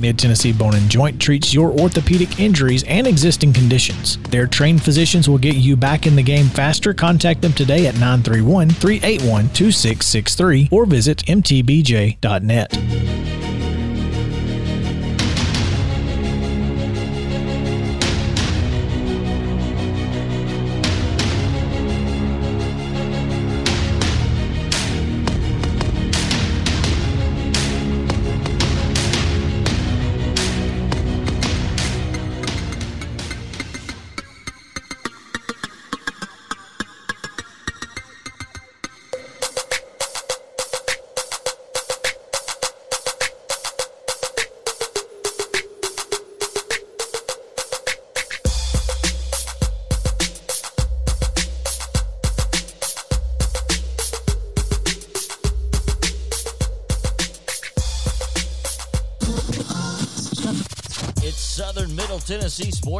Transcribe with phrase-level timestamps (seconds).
[0.00, 4.16] Mid Tennessee Bone and Joint treats your orthopedic injuries and existing conditions.
[4.30, 6.94] Their trained physicians will get you back in the game faster.
[6.94, 13.39] Contact them today at 931 381 2663 or visit mtbj.net.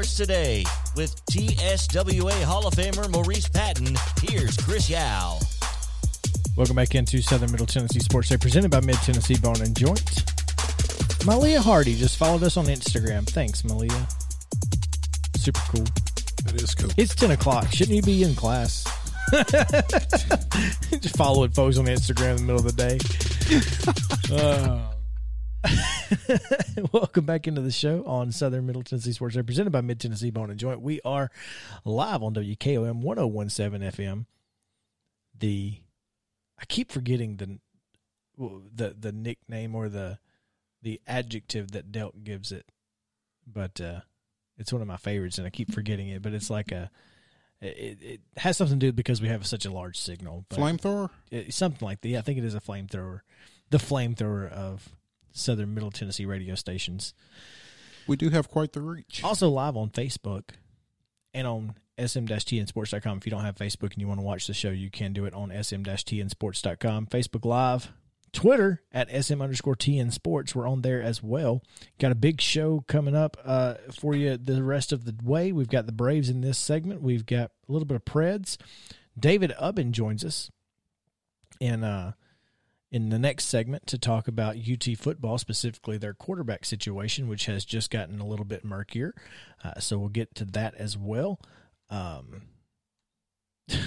[0.01, 0.65] Sports Today
[0.97, 3.95] with TSWA Hall of Famer Maurice Patton.
[4.23, 5.39] Here's Chris Yao.
[6.57, 10.25] Welcome back into Southern Middle Tennessee Sports Day, presented by Mid Tennessee Bone and Joint.
[11.27, 13.29] Malia Hardy just followed us on Instagram.
[13.29, 14.09] Thanks, Malia.
[15.37, 15.85] Super cool.
[16.45, 16.91] That is cool.
[16.97, 17.71] It's 10 o'clock.
[17.71, 18.85] Shouldn't you be in class?
[20.99, 22.99] just following folks on Instagram in the middle of the day.
[24.31, 24.90] Uh,
[26.93, 30.31] welcome back into the show on Southern Middle Tennessee Sports Day, presented by Mid Tennessee
[30.31, 30.81] Bone and Joint.
[30.81, 31.31] We are
[31.85, 34.27] live on WKOM 1017 FM.
[35.39, 35.79] The
[36.59, 37.59] I keep forgetting the
[38.75, 40.19] the the nickname or the
[40.83, 42.67] the adjective that Delk gives it,
[43.47, 44.01] but uh,
[44.57, 46.23] it's one of my favorites, and I keep forgetting it.
[46.23, 46.91] But it's like a
[47.61, 50.47] it, it has something to do because we have such a large signal.
[50.51, 51.11] Flamethrower?
[51.53, 52.09] something like that.
[52.09, 53.21] Yeah, I think it is a flamethrower,
[53.69, 54.89] the flamethrower of
[55.33, 57.15] Southern Middle Tennessee radio stations.
[58.07, 59.23] We do have quite the reach.
[59.23, 60.51] Also live on Facebook
[61.33, 63.19] and on sm-tnsports.com.
[63.19, 65.27] If you don't have Facebook and you want to watch the show, you can do
[65.27, 67.07] it on sm-tnsports.com.
[67.07, 67.93] Facebook Live.
[68.33, 70.55] Twitter at sm underscore tn sports.
[70.55, 71.63] We're on there as well.
[71.99, 75.51] Got a big show coming up uh, for you the rest of the way.
[75.51, 77.03] We've got the Braves in this segment.
[77.03, 78.57] We've got a little bit of Preds.
[79.19, 80.51] David Ubben joins us
[81.61, 82.13] and uh,
[82.93, 87.65] in the next segment to talk about UT football, specifically their quarterback situation, which has
[87.65, 89.15] just gotten a little bit murkier.
[89.63, 91.41] Uh, so we'll get to that as well.
[91.89, 92.43] Um,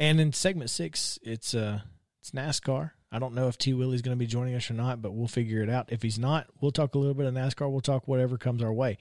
[0.00, 1.80] and in segment six, it's uh,
[2.20, 2.92] it's NASCAR.
[3.10, 5.28] I don't know if T Willie's going to be joining us or not, but we'll
[5.28, 5.92] figure it out.
[5.92, 7.70] If he's not, we'll talk a little bit of NASCAR.
[7.70, 8.98] We'll talk whatever comes our way.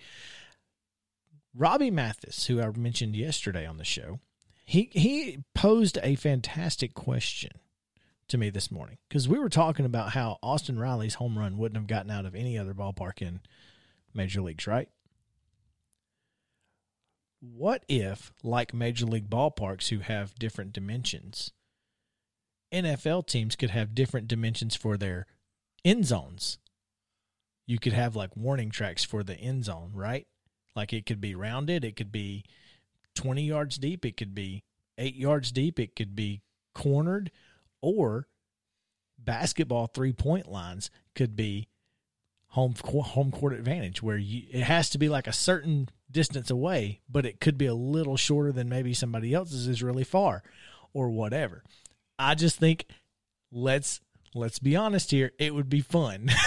[1.54, 4.20] Robbie Mathis, who I mentioned yesterday on the show,
[4.64, 7.52] he he posed a fantastic question
[8.32, 11.78] to me this morning because we were talking about how Austin Riley's home run wouldn't
[11.78, 13.42] have gotten out of any other ballpark in
[14.14, 14.90] major leagues, right?
[17.42, 21.52] What if, like major league ballparks who have different dimensions,
[22.72, 25.26] NFL teams could have different dimensions for their
[25.84, 26.58] end zones?
[27.68, 30.26] You could have like warning tracks for the end zone, right?
[30.74, 32.46] Like it could be rounded, it could be
[33.16, 34.64] 20 yards deep, it could be
[34.98, 36.44] eight yards deep, it could be
[36.74, 37.32] cornered,
[37.82, 38.28] or
[39.18, 41.68] basketball three point lines could be
[42.48, 47.00] home home court advantage where you it has to be like a certain distance away
[47.08, 50.44] but it could be a little shorter than maybe somebody else's is really far
[50.94, 51.64] or whatever.
[52.20, 52.86] I just think
[53.52, 54.02] let's
[54.34, 55.32] let's be honest here.
[55.40, 56.30] It would be fun.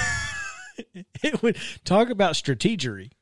[1.23, 3.13] It would talk about strategery.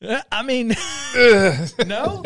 [0.30, 0.68] I mean,
[1.86, 2.22] no,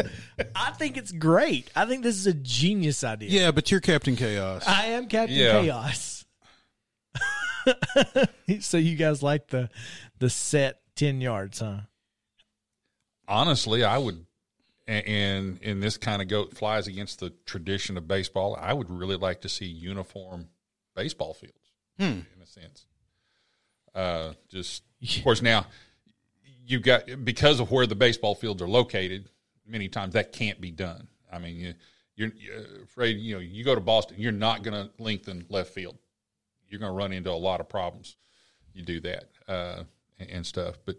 [0.57, 1.71] I think it's great.
[1.77, 3.29] I think this is a genius idea.
[3.31, 4.65] Yeah, but you're Captain Chaos.
[4.67, 5.61] I am Captain Yeah.
[5.63, 6.25] Chaos.
[8.61, 9.69] so you guys like the
[10.19, 11.81] the set ten yards, huh?
[13.29, 14.25] honestly, I would,
[14.89, 18.57] a- and and this kind of go flies against the tradition of baseball.
[18.61, 20.49] I would really like to see uniform
[20.97, 21.57] baseball fields
[21.99, 22.87] in a sense.
[23.95, 24.83] Uh, just
[25.19, 25.67] of course now
[26.65, 29.29] you've got because of where the baseball fields are located.
[29.71, 31.09] Many times that can't be done.
[31.33, 31.75] I mean, you,
[32.17, 35.71] you're, you're afraid you know you go to Boston, you're not going to lengthen left
[35.71, 35.97] field.
[36.69, 38.17] You're going to run into a lot of problems.
[38.73, 39.83] You do that uh,
[40.19, 40.97] and, and stuff, but.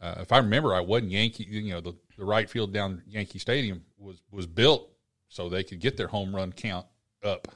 [0.00, 1.44] Uh, if I remember, I wasn't Yankee.
[1.48, 4.90] You know, the, the right field down Yankee Stadium was was built
[5.28, 6.86] so they could get their home run count
[7.22, 7.48] up.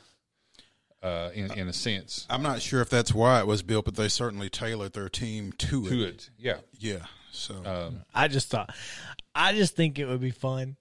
[1.03, 3.95] uh, in in a sense I'm not sure if that's why it was built, but
[3.95, 5.93] they certainly tailored their team to it.
[5.93, 6.31] it.
[6.39, 7.07] Yeah, Yeah.
[7.31, 8.75] So um, I just thought,
[9.39, 10.77] I just think it would be fun,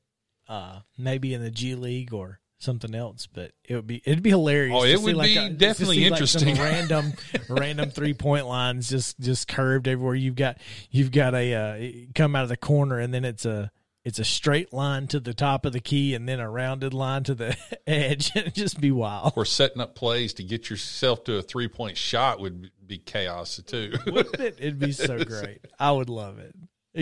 [0.48, 3.28] uh, maybe in the G League or something else.
[3.28, 4.76] But it would be it'd be hilarious.
[4.76, 6.56] Oh, it would like be a- definitely see like interesting.
[6.56, 7.14] random,
[7.50, 10.16] random three point lines just just curved everywhere.
[10.16, 10.58] You've got
[10.90, 13.72] you've got a uh, come out of the corner and then it's a.
[14.06, 17.26] It's a straight line to the top of the key and then a rounded line
[17.26, 17.58] to the
[17.88, 18.32] edge.
[18.38, 19.34] It'd just be wild.
[19.36, 23.62] or setting up plays to get yourself to a three point shot would be chaos
[23.68, 23.92] too.
[24.06, 24.56] Wouldn't it?
[24.60, 25.60] It'd be so great.
[25.78, 26.56] I would love it.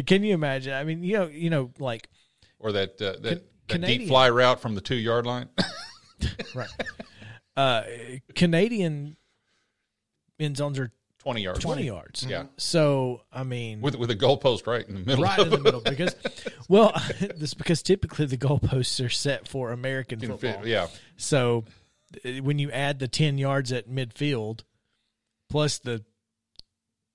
[0.05, 0.73] Can you imagine?
[0.73, 2.09] I mean, you know, you know, like
[2.59, 5.49] or that uh, that, that Canadian- deep fly route from the two yard line.
[6.55, 6.69] right.
[7.57, 7.83] Uh,
[8.35, 9.15] Canadian
[10.39, 11.59] end zones are Twenty yards.
[11.59, 12.23] twenty yards.
[12.23, 12.43] Yeah.
[12.57, 15.23] So I mean, with with a goalpost right in the middle.
[15.23, 16.15] right in the middle because,
[16.69, 16.93] well,
[17.35, 20.61] this because typically the goalposts are set for American In football.
[20.61, 20.87] fit- yeah,
[21.17, 21.63] So
[22.23, 24.61] uh, when you add the ten yards at midfield,
[25.49, 26.03] plus the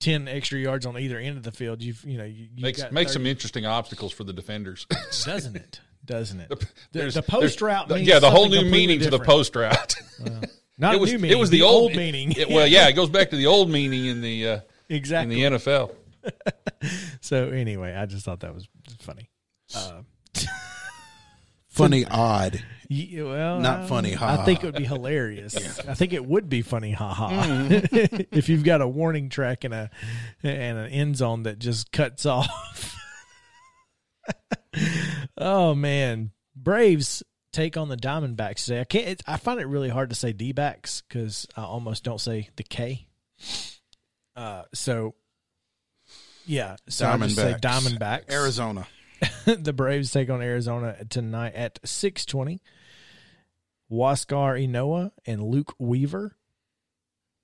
[0.00, 2.90] ten extra yards on either end of the field, you've you know you you've makes
[2.90, 4.86] makes some interesting obstacles for the defenders.
[5.24, 5.80] doesn't it?
[6.04, 6.48] Doesn't it?
[6.48, 9.54] The, There's- the post route, the- yeah, the whole new meaning completely to the post
[9.54, 9.94] route.
[10.78, 11.36] Not it a was new meaning.
[11.36, 12.32] it was the, old, old, meaning.
[12.32, 15.52] it- well, yeah, it goes back to the old meaning in the uh, exactly in
[15.52, 15.94] the NFL.
[17.20, 18.66] So anyway, I just thought that was
[19.00, 19.28] funny.
[19.76, 20.00] Uh,
[21.80, 22.62] funny, odd.
[22.88, 25.56] y- well, Not I- funny, ha, I think it would be hilarious.
[25.88, 27.30] I think it would be funny, ha ha.
[27.30, 28.20] Mm-hmm.
[28.36, 29.90] if you've got a warning track and a
[30.42, 32.96] and an end zone that just cuts off.
[35.38, 37.22] oh man, Braves
[37.52, 38.80] take on the Diamondbacks today.
[38.80, 39.06] I can't.
[39.08, 42.48] It, I find it really hard to say D backs because I almost don't say
[42.56, 43.08] the K.
[44.36, 45.14] Uh, so
[46.46, 48.30] yeah, so I just say Diamondbacks.
[48.32, 48.86] Arizona.
[49.44, 52.60] the Braves take on Arizona tonight at 620.
[53.90, 56.36] Huascar Ynoa and Luke Weaver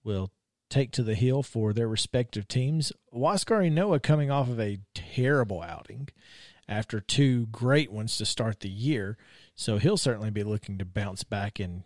[0.04, 0.30] will
[0.70, 2.92] take to the hill for their respective teams.
[3.12, 6.08] Huascar Ynoa coming off of a terrible outing
[6.68, 9.16] after two great ones to start the year.
[9.54, 11.82] So he'll certainly be looking to bounce back and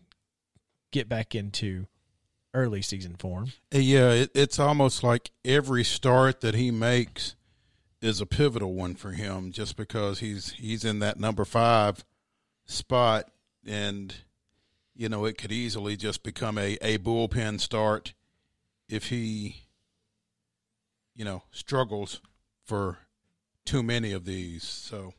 [0.92, 1.86] get back into
[2.54, 3.52] early season form.
[3.70, 7.36] Yeah, it, it's almost like every start that he makes
[8.00, 12.04] is a pivotal one for him, just because he's he's in that number five
[12.66, 13.30] spot,
[13.66, 14.14] and
[14.94, 18.14] you know it could easily just become a a bullpen start
[18.88, 19.62] if he,
[21.14, 22.20] you know, struggles
[22.64, 22.98] for
[23.64, 24.64] too many of these.
[24.64, 25.14] So,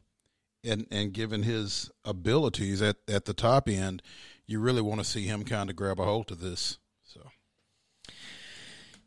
[0.64, 4.02] and and given his abilities at at the top end,
[4.46, 6.80] you really want to see him kind of grab a hold of this.
[7.04, 7.30] So.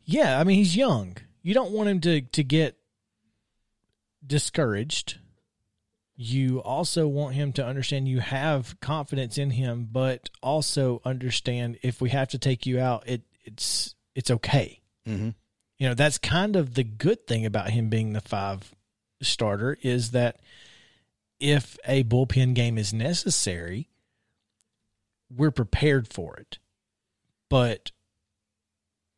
[0.03, 1.17] Yeah, I mean he's young.
[1.41, 2.77] You don't want him to to get
[4.25, 5.19] discouraged.
[6.15, 11.99] You also want him to understand you have confidence in him, but also understand if
[11.99, 14.81] we have to take you out, it it's it's okay.
[15.07, 15.29] Mm-hmm.
[15.77, 18.73] You know, that's kind of the good thing about him being the five
[19.21, 20.39] starter is that
[21.39, 23.89] if a bullpen game is necessary,
[25.29, 26.59] we're prepared for it.
[27.49, 27.91] But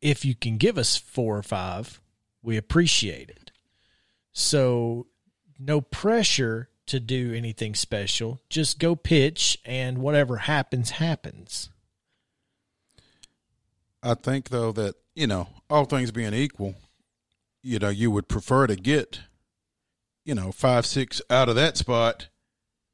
[0.00, 2.00] if you can give us four or five,
[2.42, 3.47] we appreciate it.
[4.38, 5.08] So,
[5.58, 8.40] no pressure to do anything special.
[8.48, 11.70] Just go pitch, and whatever happens, happens.
[14.00, 16.76] I think though that you know all things being equal,
[17.64, 19.20] you know you would prefer to get,
[20.24, 22.28] you know five six out of that spot,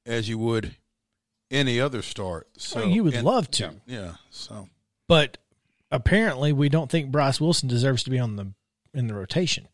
[0.06, 0.76] as you would
[1.50, 2.48] any other start.
[2.56, 4.14] So Well, you would and- love to, yeah.
[4.30, 4.70] So
[5.06, 5.36] but
[5.90, 8.52] apparently, we don't think Bryce Wilson deserves to be on the
[8.94, 9.68] in the rotation.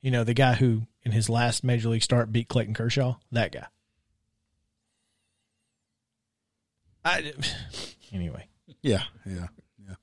[0.00, 3.50] You know, the guy who in his last major league start beat Clayton Kershaw, that
[3.50, 3.66] guy.
[7.04, 7.32] I
[8.12, 8.46] anyway.
[8.82, 9.46] yeah, yeah,
[9.86, 9.94] yeah.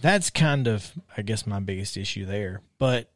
[0.00, 3.10] that's kind of i guess my biggest issue there but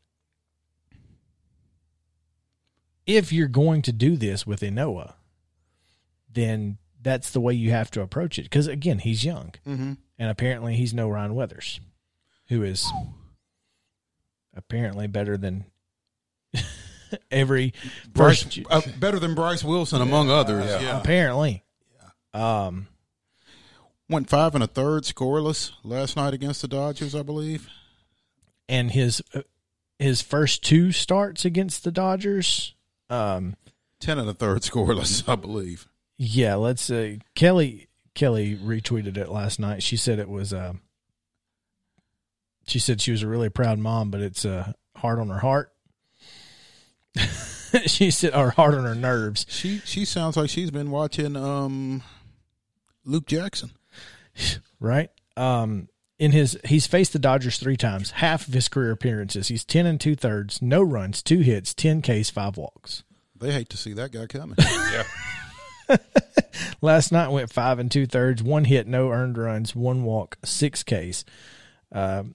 [3.07, 5.14] if you're going to do this with Ynoa,
[6.33, 9.93] then that's the way you have to approach it because again he's young Mm-hmm.
[10.19, 11.81] and apparently he's no ryan weathers
[12.49, 12.85] who is
[14.55, 15.64] apparently better than
[17.31, 17.73] every
[18.13, 20.65] Bryce, first uh, better than Bryce Wilson among others.
[20.67, 20.81] Yeah.
[20.81, 21.01] Yeah.
[21.01, 21.63] apparently
[22.35, 22.89] um
[24.09, 27.69] Went five and a third scoreless last night against the Dodgers, I believe.
[28.69, 29.43] and his uh,
[29.99, 32.75] his first two starts against the dodgers
[33.11, 33.57] um
[33.99, 35.89] Ten and a third scoreless, I believe.
[36.19, 39.83] Yeah, let's say Kelly Kelly retweeted it last night.
[39.83, 40.75] She said it was uh
[42.67, 45.73] she said she was a really proud mom, but it's uh hard on her heart.
[47.87, 49.47] she said or hard on her nerves.
[49.49, 52.03] She she sounds like she's been watching um
[53.05, 53.71] Luke Jackson.
[54.79, 55.09] Right?
[55.39, 59.49] Um, in his he's faced the Dodgers three times, half of his career appearances.
[59.49, 63.05] He's ten and two thirds, no runs, two hits, ten Ks, five walks.
[63.39, 64.57] They hate to see that guy coming.
[65.89, 65.97] Yeah.
[66.81, 70.83] Last night went five and two thirds, one hit, no earned runs, one walk, six
[70.83, 71.25] Ks.
[71.93, 72.35] Um,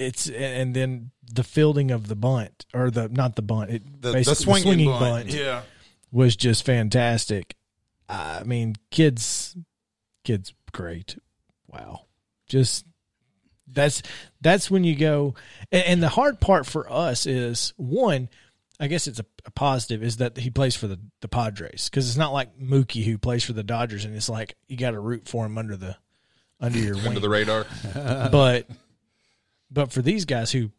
[0.00, 4.12] it's and then the fielding of the bunt or the not the bunt, it The,
[4.12, 5.00] the swinging, swinging bunt.
[5.00, 5.62] bunt Yeah.
[6.10, 7.54] was just fantastic.
[8.08, 9.56] I mean, kids,
[10.24, 11.16] kids, great.
[11.68, 12.06] Wow,
[12.48, 12.84] just
[13.68, 14.02] that's
[14.40, 15.34] that's when you go.
[15.70, 18.28] And, and the hard part for us is one.
[18.80, 22.08] I guess it's a, a positive is that he plays for the the Padres because
[22.08, 24.98] it's not like Mookie who plays for the Dodgers and it's like you got to
[24.98, 25.96] root for him under the
[26.58, 27.66] under your wing Under the radar.
[27.94, 28.66] but
[29.70, 30.70] but for these guys who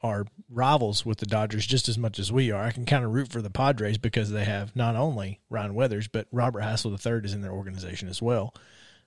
[0.00, 3.12] are rivals with the Dodgers just as much as we are, I can kind of
[3.12, 7.24] root for the Padres because they have not only Ryan Weathers but Robert Hassell III
[7.24, 8.54] is in their organization as well,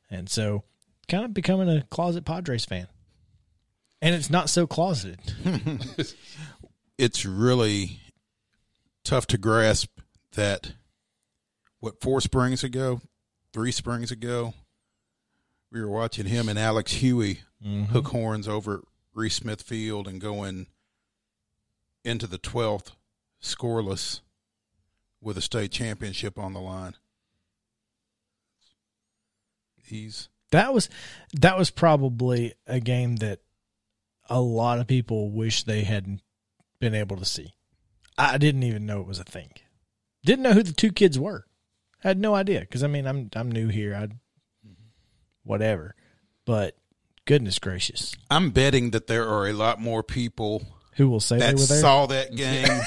[0.09, 0.63] and so
[1.07, 2.87] kind of becoming a closet Padres fan.
[4.01, 5.19] And it's not so closeted.
[7.01, 7.99] It's really
[9.03, 9.89] tough to grasp
[10.33, 10.73] that
[11.79, 13.01] what four springs ago,
[13.53, 14.53] three springs ago,
[15.71, 17.85] we were watching him and Alex Huey mm-hmm.
[17.85, 18.83] hook horns over
[19.13, 20.67] Reese Smith Field and going
[22.03, 22.91] into the twelfth
[23.41, 24.21] scoreless
[25.19, 26.95] with a state championship on the line.
[29.83, 30.89] He's That was
[31.33, 33.39] that was probably a game that
[34.29, 36.21] a lot of people wish they hadn't
[36.79, 37.53] been able to see.
[38.17, 39.51] I didn't even know it was a thing.
[40.23, 41.45] Didn't know who the two kids were.
[41.99, 43.93] Had no idea because I mean I'm I'm new here.
[43.95, 44.07] I
[45.43, 45.95] whatever,
[46.45, 46.75] but
[47.31, 50.63] goodness gracious, I'm betting that there are a lot more people
[50.95, 51.79] who will say they that were there?
[51.79, 52.81] saw that game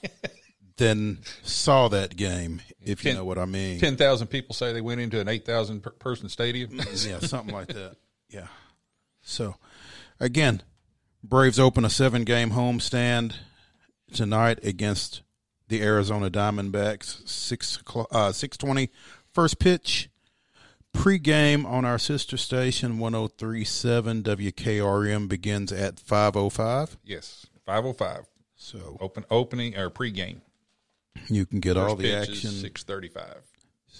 [0.78, 3.78] than saw that game, if you know what I mean.
[3.80, 6.80] Ten thousand people say they went into an eight thousand per person stadium.
[6.94, 7.96] Yeah, something like that.
[8.30, 8.46] Yeah.
[9.20, 9.56] So,
[10.18, 10.62] again,
[11.22, 13.34] Braves open a seven game homestand
[14.14, 15.20] tonight against
[15.68, 17.28] the Arizona Diamondbacks.
[17.28, 18.88] Six o'clock- uh, six twenty.
[19.34, 20.08] First pitch.
[20.94, 26.96] Pre-game on our sister station 1037 WKRM begins at 505.
[27.04, 28.24] yes, five oh five.
[28.56, 30.40] So Open opening or pregame.
[31.28, 33.42] you can get all the Pitch action Six thirty five.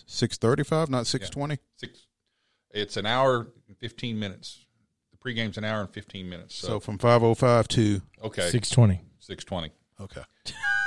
[0.07, 1.59] 635, not 620.
[1.77, 2.07] Six.
[2.71, 4.65] It's an hour and fifteen minutes.
[5.13, 6.55] The pregame's an hour and fifteen minutes.
[6.55, 9.03] So So, from 505 to okay, Six twenty.
[9.19, 9.73] six twenty.
[10.01, 10.23] okay.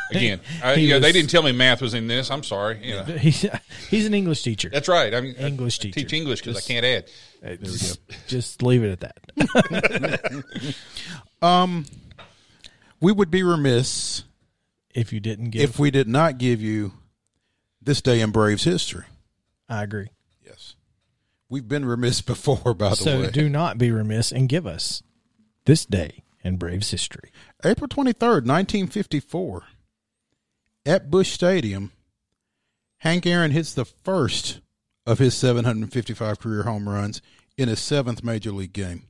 [0.11, 2.31] Again, I, he you know, they didn't tell me math was in this.
[2.31, 2.79] I'm sorry.
[2.81, 3.45] You know, He's
[3.89, 4.69] he's an English teacher.
[4.69, 5.13] that's right.
[5.13, 5.99] I mean, English I teacher.
[5.99, 7.59] teach English because I can't add.
[7.61, 10.75] Just, just leave it at that.
[11.41, 11.85] Um
[12.99, 14.23] we would be remiss
[14.95, 16.93] If you didn't give, if we did not give you
[17.81, 19.05] this day in Braves history.
[19.69, 20.09] I agree.
[20.43, 20.75] Yes.
[21.49, 23.25] We've been remiss before, by the So way.
[23.25, 25.03] So do not be remiss and give us
[25.65, 27.31] this day in Braves history.
[27.63, 29.63] April 23rd, 1954,
[30.88, 31.91] at Busch Stadium,
[33.00, 34.62] Hank Aaron hits the first
[35.06, 37.22] of his 755 career home runs
[37.58, 39.03] in his seventh major league game.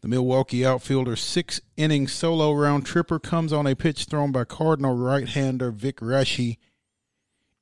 [0.00, 4.96] The Milwaukee outfielder's six inning solo round tripper comes on a pitch thrown by Cardinal
[4.96, 6.58] right hander Vic Raschi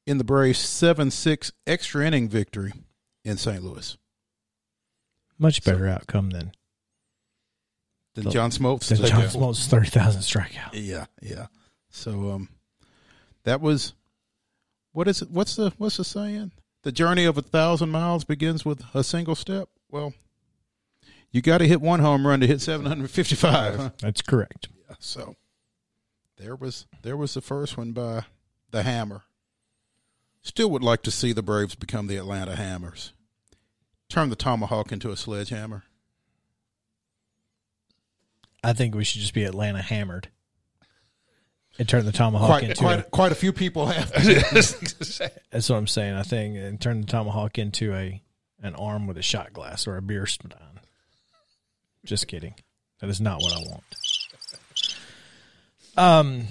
[0.07, 2.73] in the Braves' 7 6 extra inning victory
[3.25, 3.63] in St.
[3.63, 3.97] Louis.
[5.39, 6.53] Much better outcome than,
[8.15, 8.89] Then John Smoltz.
[8.89, 9.31] than John it.
[9.31, 10.71] Smoltz' 30,000 strikeout.
[10.75, 11.47] Yeah, yeah.
[11.91, 12.49] So um
[13.45, 13.95] that was
[14.93, 16.53] what is it what's the what's the saying?
[16.83, 19.69] The journey of a thousand miles begins with a single step.
[19.91, 20.13] Well,
[21.31, 23.77] you got to hit one home run to hit 755.
[23.77, 23.91] huh?
[24.01, 24.69] That's correct.
[24.89, 25.37] Yeah, so
[26.37, 28.25] there was there was the first one by
[28.71, 29.23] the Hammer.
[30.43, 33.15] Still would like to see the Braves become the Atlanta Hammers.
[34.11, 35.85] Turn the tomahawk into a sledgehammer.
[38.63, 40.29] I think we should just be Atlanta hammered
[41.79, 42.77] and turn the tomahawk Quite into.
[42.77, 44.13] quite a, quite a few people have.
[45.51, 46.15] that's what I'm saying.
[46.15, 48.21] I think and turn the tomahawk into a
[48.63, 50.81] an arm with a shot glass or a beer stein.
[52.05, 52.55] Just kidding.
[53.01, 53.85] That is not what I want.
[55.97, 56.47] Um,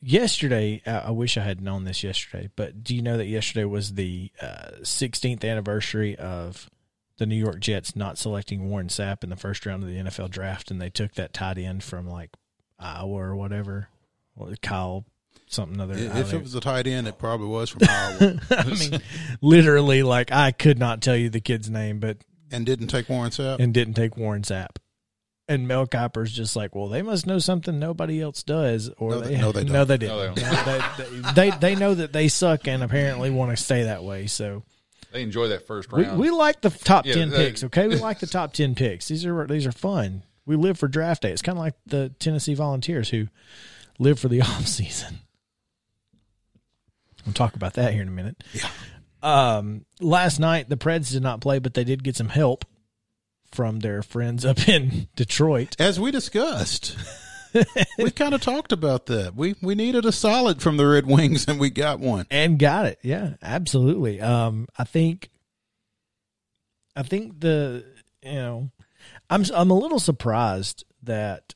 [0.00, 3.64] yesterday, I I wish I had known this yesterday, but do you know that yesterday
[3.64, 6.68] was the uh, 16th anniversary of
[7.18, 10.30] the New York Jets not selecting Warren Sapp in the first round of the NFL
[10.30, 12.30] draft, and they took that tight end from like
[12.78, 13.88] Iowa or whatever,
[14.36, 15.04] or Kyle
[15.46, 15.94] something other.
[15.94, 18.40] If it was a tight end, it probably was from Iowa.
[18.50, 19.00] I mean,
[19.40, 22.18] literally, like I could not tell you the kid's name, but
[22.50, 23.58] and didn't take Warren Sapp.
[23.60, 24.76] and didn't take Warren Sapp.
[25.50, 29.20] And Mel Kiper's just like, well, they must know something nobody else does, or No,
[29.20, 29.88] they they- no, they don't.
[29.88, 30.16] they didn't.
[30.16, 33.62] No, they No, they, they, they they know that they suck and apparently want to
[33.62, 34.26] stay that way.
[34.26, 34.62] So
[35.12, 36.18] They enjoy that first We, round.
[36.20, 37.64] we like the top Yeah, ten they- picks.
[37.64, 39.08] Okay, we like the top ten picks.
[39.08, 40.22] These are these are fun.
[40.48, 41.30] We live for draft day.
[41.30, 43.28] It's kind of like the Tennessee Volunteers who
[43.98, 45.18] live for the off season.
[47.26, 48.42] We'll talk about that here in a minute.
[48.54, 48.68] Yeah.
[49.22, 52.64] Um, last night the Preds did not play, but they did get some help
[53.52, 55.76] from their friends up in Detroit.
[55.78, 56.96] As we discussed,
[57.98, 59.34] we kind of talked about that.
[59.34, 62.26] We we needed a solid from the Red Wings, and we got one.
[62.30, 62.98] and got it.
[63.02, 64.20] Yeah, absolutely.
[64.20, 65.28] Um, I think,
[66.96, 67.84] I think the
[68.22, 68.70] you know,
[69.30, 71.54] I'm I'm a little surprised that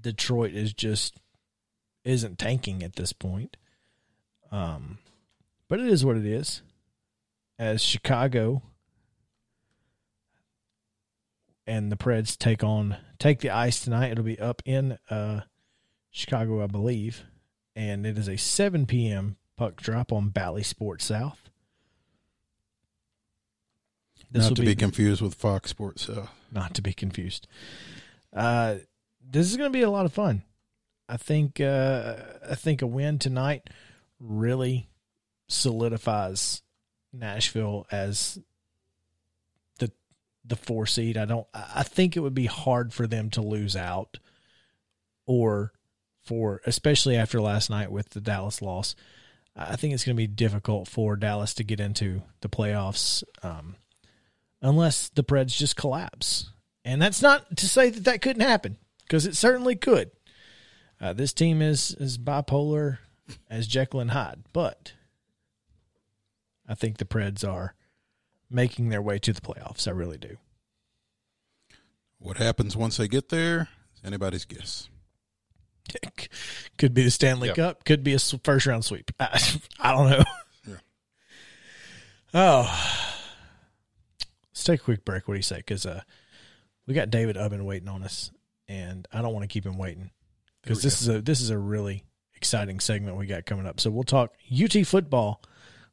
[0.00, 1.20] Detroit is just
[2.04, 3.56] isn't tanking at this point.
[4.50, 4.98] Um,
[5.68, 6.62] but it is what it is.
[7.58, 8.62] As Chicago
[11.66, 15.42] and the Preds take on take the ice tonight, it'll be up in uh
[16.10, 17.24] Chicago, I believe
[17.76, 19.36] and it is a 7 p.m.
[19.56, 21.49] puck drop on Bally Sports South.
[24.30, 26.30] This Not to be, confused with Fox Sports South.
[26.52, 27.48] not to be confused.
[28.32, 28.76] Uh,
[29.28, 30.42] this is going to be a lot of fun.
[31.08, 32.14] I think uh,
[32.48, 33.68] I think a win tonight
[34.20, 34.88] really
[35.48, 36.62] solidifies
[37.12, 38.38] Nashville as
[39.80, 39.90] the
[40.44, 41.16] the four seed.
[41.16, 41.48] I don't.
[41.52, 44.20] I think it would be hard for them to lose out,
[45.26, 45.72] or
[46.22, 48.94] for especially after last night with the Dallas loss.
[49.56, 53.74] I think it's going to be difficult for Dallas to get into the playoffs um,
[54.62, 56.50] unless the Preds just collapse.
[56.84, 60.10] And that's not to say that that couldn't happen because it certainly could.
[61.00, 62.98] Uh, this team is as bipolar
[63.50, 64.92] as Jekyll and Hyde, but
[66.68, 67.74] I think the Preds are
[68.50, 69.86] making their way to the playoffs.
[69.88, 70.36] I really do.
[72.18, 73.68] What happens once they get there?
[73.94, 74.88] is Anybody's guess.
[76.78, 77.56] could be the Stanley Yep.
[77.56, 79.10] Cup, could be a first round sweep.
[79.20, 79.40] I,
[79.80, 80.24] I don't know.
[80.66, 80.74] Yeah.
[82.34, 83.09] Oh,
[84.60, 85.26] let's take a quick break.
[85.26, 85.56] What do you say?
[85.56, 86.02] Because uh,
[86.86, 88.30] we got David Ubben waiting on us,
[88.68, 90.10] and I don't want to keep him waiting
[90.62, 93.80] because this is a this is a really exciting segment we got coming up.
[93.80, 95.40] So we'll talk UT football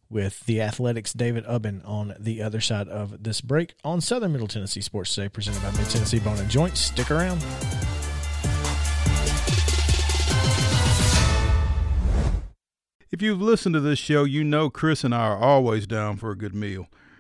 [0.10, 4.50] with the Athletics David Ubben on the other side of this break on Southern Middle
[4.50, 6.76] Tennessee Sports Today, presented by Mid Tennessee Bone and Joint.
[6.76, 7.42] Stick around.
[13.12, 16.32] If you've listened to this show, you know Chris and I are always down for
[16.32, 16.90] a good meal.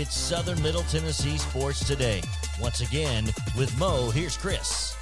[0.00, 2.22] it's Southern Middle Tennessee Sports Today.
[2.58, 4.96] Once again, with Mo, here's Chris.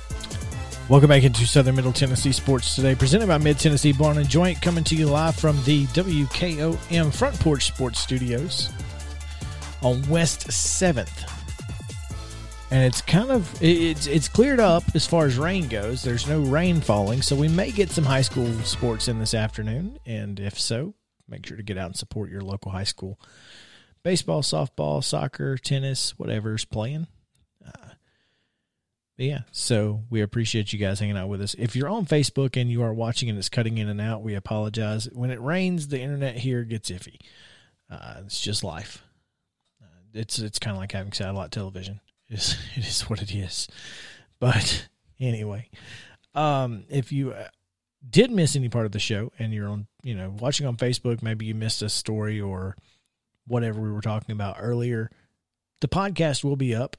[0.89, 4.61] Welcome back into Southern Middle Tennessee Sports Today, presented by Mid Tennessee Bone and Joint,
[4.61, 8.73] coming to you live from the WKOM Front Porch Sports Studios
[9.83, 11.31] on West Seventh.
[12.73, 16.03] And it's kind of it's it's cleared up as far as rain goes.
[16.03, 20.01] There's no rain falling, so we may get some high school sports in this afternoon.
[20.05, 20.95] And if so,
[21.29, 23.21] make sure to get out and support your local high school
[24.09, 27.07] baseball, softball, soccer, tennis, whatever's playing.
[29.19, 31.55] But yeah, so we appreciate you guys hanging out with us.
[31.59, 34.35] If you're on Facebook and you are watching and it's cutting in and out, we
[34.35, 35.09] apologize.
[35.13, 37.17] When it rains, the internet here gets iffy.
[37.91, 39.05] Uh, it's just life.
[39.83, 42.01] Uh, it's it's kind of like having satellite television.
[42.31, 43.69] It's, it is what it is.
[44.39, 45.71] But anyway,
[46.35, 47.49] um, if you uh,
[48.09, 51.23] did miss any part of the show and you're on, you know, watching on Facebook,
[51.23, 52.77] maybe you missed a story or
[53.49, 55.11] whatever we were talking about earlier,
[55.81, 56.97] the podcast will be up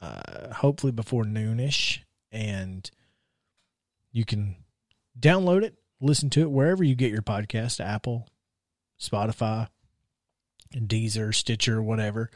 [0.00, 2.00] uh, hopefully before noonish,
[2.32, 2.90] and
[4.12, 4.56] You can
[5.18, 8.26] download it, listen to it wherever you get your podcast Apple,
[9.00, 9.68] Spotify,
[10.74, 12.30] Deezer, Stitcher, whatever.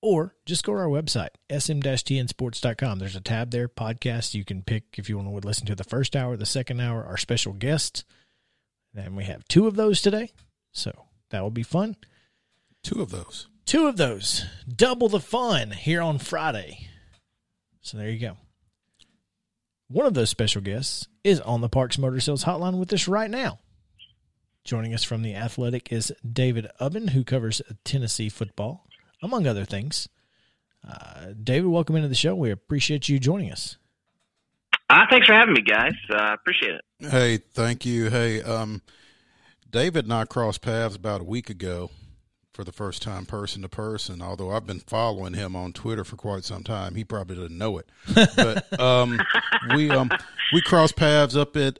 [0.00, 2.98] Or just go to our website, sm-tnsports.com.
[2.98, 4.34] There's a tab there, podcast.
[4.34, 7.04] You can pick if you want to listen to the first hour, the second hour,
[7.04, 8.04] our special guests.
[8.96, 10.32] And we have two of those today.
[10.72, 11.96] So that will be fun.
[12.82, 13.48] Two of those.
[13.64, 14.44] Two of those.
[14.68, 16.88] Double the fun here on Friday.
[17.80, 18.36] So there you go.
[19.88, 23.30] One of those special guests is on the Parks Motor Sales Hotline with us right
[23.30, 23.58] now.
[24.64, 28.86] Joining us from the Athletic is David Ubben, who covers Tennessee football,
[29.20, 30.08] among other things.
[30.86, 32.34] Uh, David, welcome into the show.
[32.34, 33.76] We appreciate you joining us.
[34.88, 35.94] Uh, thanks for having me, guys.
[36.10, 37.10] Uh, appreciate it.
[37.10, 38.10] Hey, thank you.
[38.10, 38.82] Hey, um,
[39.70, 41.90] David and I crossed paths about a week ago
[42.52, 44.20] for the first time, person to person.
[44.22, 47.78] Although I've been following him on Twitter for quite some time, he probably doesn't know
[47.78, 47.88] it.
[48.14, 49.20] But um,
[49.74, 50.10] we um,
[50.52, 51.78] we crossed paths up at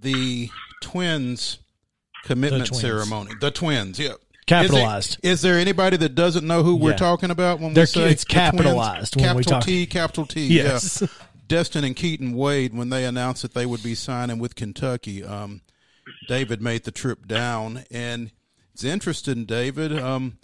[0.00, 0.48] the
[0.80, 1.58] Twins
[2.24, 2.80] commitment Twins.
[2.80, 3.32] ceremony.
[3.40, 4.14] The Twins, yeah.
[4.46, 5.18] Capitalized.
[5.22, 7.86] Is, it, is there anybody that doesn't know who we're talking about when They're- we
[7.86, 8.50] say it's the Twins?
[8.50, 10.46] capitalized when we Capital T, capital T.
[10.48, 11.00] Yes.
[11.02, 11.08] Yeah.
[11.48, 15.60] Destin and Keaton Wade, when they announced that they would be signing with Kentucky, um,
[16.26, 18.30] David made the trip down, and
[18.72, 19.44] it's interesting.
[19.44, 20.38] David um,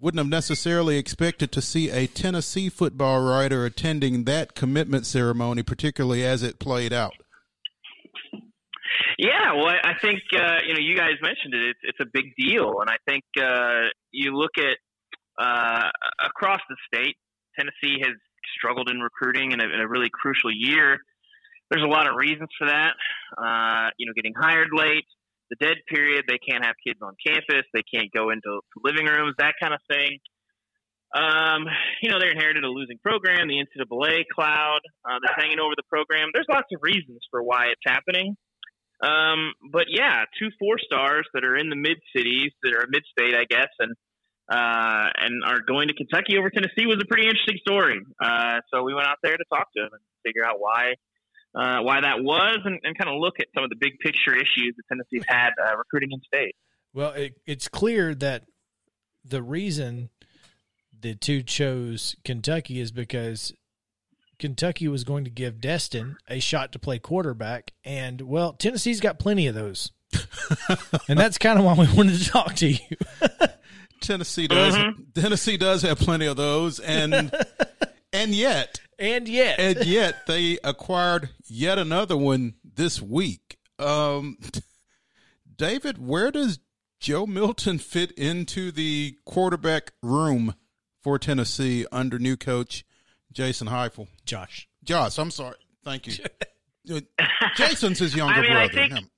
[0.00, 6.24] wouldn't have necessarily expected to see a Tennessee football writer attending that commitment ceremony, particularly
[6.24, 7.14] as it played out.
[9.18, 11.70] Yeah, well, I think uh, you know you guys mentioned it.
[11.70, 14.78] It's, it's a big deal, and I think uh, you look at
[15.44, 15.90] uh,
[16.24, 17.16] across the state,
[17.58, 18.14] Tennessee has
[18.56, 20.98] struggled in recruiting in a, in a really crucial year.
[21.70, 22.94] There's a lot of reasons for that.
[23.36, 25.04] Uh, you know, getting hired late,
[25.50, 29.34] the dead period, they can't have kids on campus, they can't go into living rooms,
[29.38, 30.18] that kind of thing.
[31.14, 31.64] Um,
[32.02, 35.88] you know, they inherited a losing program, the NCAA cloud uh, that's hanging over the
[35.88, 36.28] program.
[36.34, 38.36] There's lots of reasons for why it's happening.
[39.02, 43.04] Um, but yeah, two four stars that are in the mid cities, that are mid
[43.06, 43.94] state, I guess, and
[44.50, 48.00] uh, and are going to Kentucky over Tennessee was a pretty interesting story.
[48.20, 50.94] Uh, so we went out there to talk to them and figure out why
[51.54, 54.34] uh, why that was, and, and kind of look at some of the big picture
[54.34, 56.54] issues that Tennessee's had uh, recruiting in state.
[56.92, 58.44] Well, it, it's clear that
[59.24, 60.10] the reason
[60.98, 63.52] the two chose Kentucky is because
[64.38, 69.18] Kentucky was going to give Destin a shot to play quarterback, and well, Tennessee's got
[69.18, 69.92] plenty of those,
[71.08, 72.96] and that's kind of why we wanted to talk to you.
[74.00, 74.76] Tennessee does.
[75.14, 77.32] Tennessee does have plenty of those, and
[78.12, 83.58] and yet And yet, and yet they acquired yet another one this week.
[83.78, 84.38] Um,
[85.56, 86.58] David, where does
[87.00, 90.54] Joe Milton fit into the quarterback room
[91.02, 92.84] for Tennessee under new coach
[93.32, 94.08] Jason Heupel?
[94.24, 95.56] Josh, Josh, I'm sorry.
[95.84, 96.14] Thank you.
[96.90, 97.00] Uh,
[97.54, 98.88] Jason's his younger I mean, I brother.
[98.94, 99.10] think-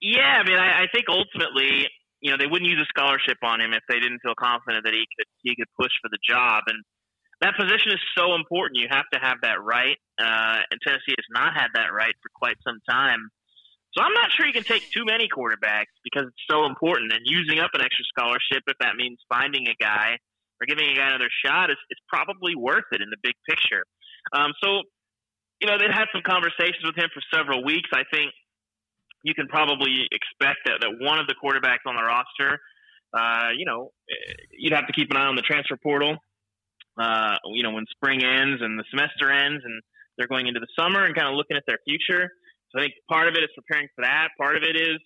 [0.00, 1.88] Yeah, I mean, I, I think ultimately,
[2.20, 4.92] you know, they wouldn't use a scholarship on him if they didn't feel confident that
[4.92, 6.62] he could he could push for the job.
[6.68, 6.84] And
[7.40, 8.80] that position is so important.
[8.80, 12.30] You have to have that right, uh, and Tennessee has not had that right for
[12.34, 13.28] quite some time.
[13.96, 17.12] So I'm not sure you can take too many quarterbacks because it's so important.
[17.12, 20.18] And using up an extra scholarship, if that means finding a guy
[20.60, 23.84] or giving a guy another shot, is, is probably worth it in the big picture.
[24.32, 24.82] Um, so,
[25.60, 27.88] you know, they've had some conversations with him for several weeks.
[27.92, 28.32] I think
[29.22, 32.60] you can probably expect that, that one of the quarterbacks on the roster,
[33.16, 36.16] uh, you know, eh, you'd have to keep an eye on the transfer portal.
[36.98, 39.82] Uh, you know, when spring ends and the semester ends and
[40.16, 42.30] they're going into the summer and kind of looking at their future.
[42.70, 44.28] So I think part of it is preparing for that.
[44.38, 44.98] Part of it is,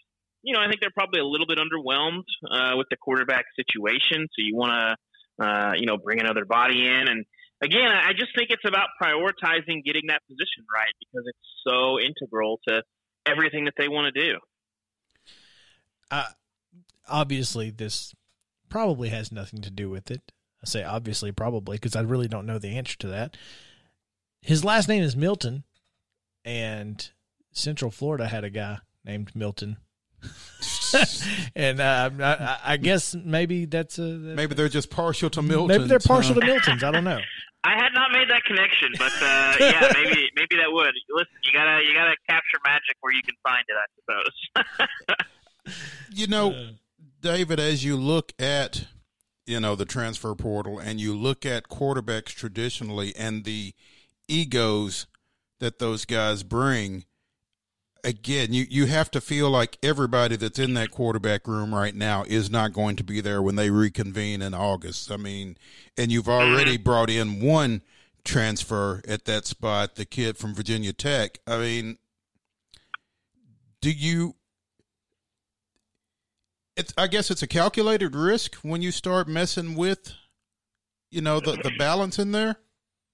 [0.42, 4.26] you know, I think they're probably a little bit underwhelmed uh, with the quarterback situation.
[4.30, 7.08] So you want to, uh, you know, bring another body in.
[7.08, 7.24] And
[7.60, 12.60] again, I just think it's about prioritizing getting that position right because it's so integral
[12.68, 12.82] to
[13.26, 14.38] everything that they want to do.
[16.10, 16.30] uh,
[17.08, 18.14] obviously this
[18.68, 20.32] probably has nothing to do with it.
[20.62, 23.36] I say obviously, probably, because I really don't know the answer to that.
[24.42, 25.64] His last name is Milton,
[26.44, 27.10] and
[27.52, 29.76] Central Florida had a guy named Milton.
[31.56, 35.68] and uh, I, I guess maybe that's a Maybe they're just partial to Milton.
[35.68, 36.82] maybe they're partial to Miltons.
[36.82, 37.20] I don't know.
[37.62, 40.92] I had not made that connection, but uh, yeah, maybe maybe that would.
[41.10, 45.26] Listen, you gotta you gotta capture magic where you can find it, I suppose.
[46.12, 46.70] You know,
[47.20, 48.86] David, as you look at
[49.50, 53.74] you know the transfer portal and you look at quarterbacks traditionally and the
[54.28, 55.06] egos
[55.58, 57.04] that those guys bring,
[58.02, 62.24] again, you you have to feel like everybody that's in that quarterback room right now
[62.26, 65.10] is not going to be there when they reconvene in August.
[65.10, 65.56] I mean,
[65.96, 66.52] and you've mm-hmm.
[66.52, 67.82] already brought in one
[68.24, 71.38] transfer at that spot, the kid from Virginia Tech.
[71.46, 71.98] I mean,
[73.80, 74.36] do you?
[76.80, 76.94] It's.
[76.96, 80.14] I guess it's a calculated risk when you start messing with,
[81.10, 82.56] you know, the the balance in there.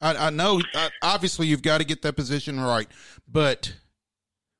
[0.00, 0.60] I, I know.
[0.72, 2.86] I, obviously, you've got to get that position right,
[3.26, 3.74] but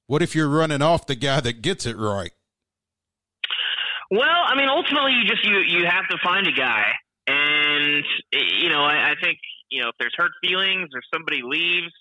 [0.09, 2.33] what if you're running off the guy that gets it right?
[4.11, 6.85] Well, I mean, ultimately, you just you you have to find a guy,
[7.29, 9.39] and you know, I, I think
[9.71, 11.93] you know if there's hurt feelings or somebody leaves,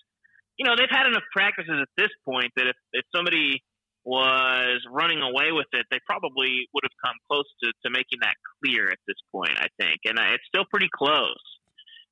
[0.58, 3.62] you know, they've had enough practices at this point that if if somebody
[4.06, 8.38] was running away with it, they probably would have come close to, to making that
[8.62, 10.06] clear at this point, I think.
[10.06, 11.42] And it's still pretty close,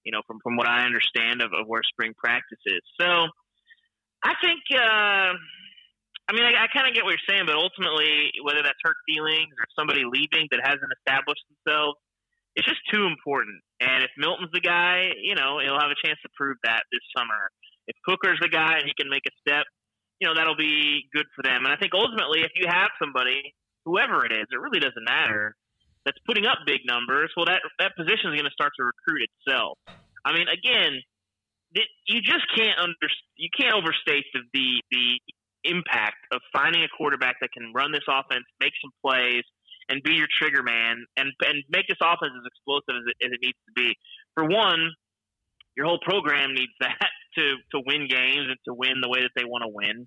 [0.02, 2.82] you know, from, from what I understand of, of where spring practice is.
[3.00, 3.30] So
[4.26, 5.38] I think, uh,
[6.26, 8.98] I mean, I, I kind of get what you're saying, but ultimately, whether that's hurt
[9.06, 11.94] feelings or somebody leaving that hasn't established themselves,
[12.58, 13.62] it's just too important.
[13.78, 17.06] And if Milton's the guy, you know, he'll have a chance to prove that this
[17.14, 17.54] summer.
[17.86, 19.66] If Hooker's the guy and he can make a step,
[20.20, 21.64] you know, that'll be good for them.
[21.64, 25.56] And I think ultimately, if you have somebody, whoever it is, it really doesn't matter,
[26.04, 29.24] that's putting up big numbers, well, that that position is going to start to recruit
[29.24, 29.78] itself.
[30.24, 31.00] I mean, again,
[32.06, 35.06] you just can't under you can't overstate the the, the
[35.64, 39.42] impact of finding a quarterback that can run this offense, make some plays,
[39.88, 43.30] and be your trigger man, and and make this offense as explosive as it, as
[43.32, 43.96] it needs to be.
[44.34, 44.92] For one,
[45.76, 49.32] your whole program needs that to to win games and to win the way that
[49.36, 50.06] they want to win.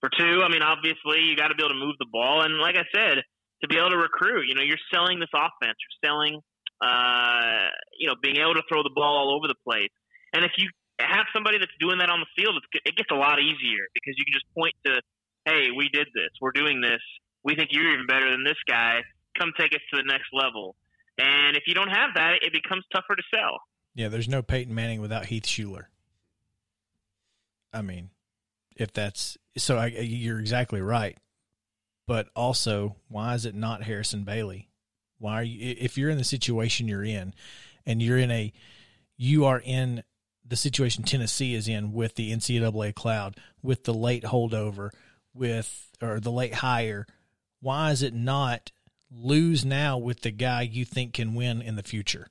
[0.00, 2.58] For two, I mean, obviously you got to be able to move the ball, and
[2.58, 3.22] like I said,
[3.62, 4.48] to be able to recruit.
[4.48, 5.78] You know, you're selling this offense.
[5.78, 6.40] You're selling,
[6.82, 9.94] uh, you know, being able to throw the ball all over the place.
[10.34, 13.38] And if you have somebody that's doing that on the field, it gets a lot
[13.38, 15.00] easier because you can just point to,
[15.46, 17.00] hey, we did this, we're doing this,
[17.44, 19.02] we think you're even better than this guy.
[19.38, 20.76] Come take us to the next level.
[21.18, 23.60] And if you don't have that, it becomes tougher to sell.
[23.94, 25.86] Yeah, there's no Peyton Manning without Heath Shuler.
[27.72, 28.10] I mean,
[28.76, 31.18] if that's so, I, you're exactly right.
[32.06, 34.68] But also, why is it not Harrison Bailey?
[35.18, 35.76] Why are you?
[35.78, 37.32] If you're in the situation you're in,
[37.86, 38.52] and you're in a,
[39.16, 40.02] you are in
[40.46, 44.90] the situation Tennessee is in with the NCAA cloud, with the late holdover,
[45.32, 47.06] with or the late hire.
[47.60, 48.72] Why is it not
[49.10, 52.26] lose now with the guy you think can win in the future?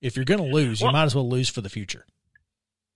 [0.00, 2.06] If you're going to lose, you might as well lose for the future.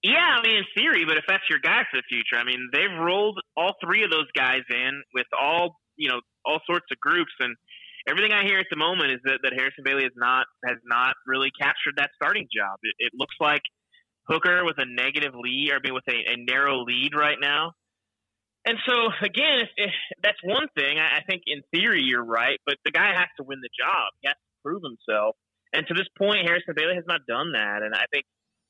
[0.03, 2.71] Yeah, I mean, in theory, but if that's your guy for the future, I mean,
[2.73, 7.01] they've rolled all three of those guys in with all you know all sorts of
[7.01, 7.57] groups, and
[8.07, 11.15] everything I hear at the moment is that, that Harrison Bailey has not has not
[11.27, 12.79] really captured that starting job.
[12.83, 13.63] It, it looks like
[14.29, 17.73] Hooker with a negative lead, or I mean, with a, a narrow lead right now.
[18.67, 19.91] And so, again, if, if
[20.23, 20.99] that's one thing.
[20.99, 24.13] I, I think in theory you're right, but the guy has to win the job.
[24.21, 25.37] He has to prove himself.
[25.73, 27.83] And to this point, Harrison Bailey has not done that.
[27.83, 28.25] And I think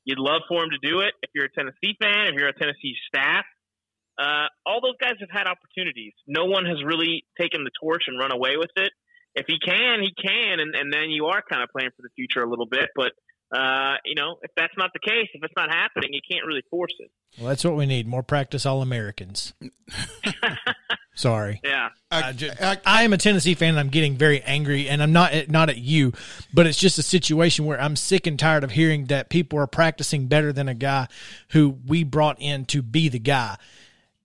[0.05, 2.59] you'd love for him to do it if you're a Tennessee fan, if you're a
[2.59, 3.45] Tennessee staff.
[4.19, 6.13] Uh, all those guys have had opportunities.
[6.27, 8.91] No one has really taken the torch and run away with it.
[9.35, 12.09] If he can, he can, and, and then you are kind of playing for the
[12.17, 12.89] future a little bit.
[12.97, 13.13] But
[13.57, 16.63] uh, you know, if that's not the case, if it's not happening, you can't really
[16.69, 17.11] force it.
[17.39, 19.55] Well, that's what we need: more practice All Americans.
[21.19, 21.61] Sorry.
[21.65, 21.89] Yeah.
[22.13, 23.71] I, I, I, am a Tennessee fan.
[23.71, 26.13] and I'm getting very angry, and I'm not not at you,
[26.55, 29.67] but it's just a situation where I'm sick and tired of hearing that people are
[29.67, 31.09] practicing better than a guy
[31.49, 33.57] who we brought in to be the guy.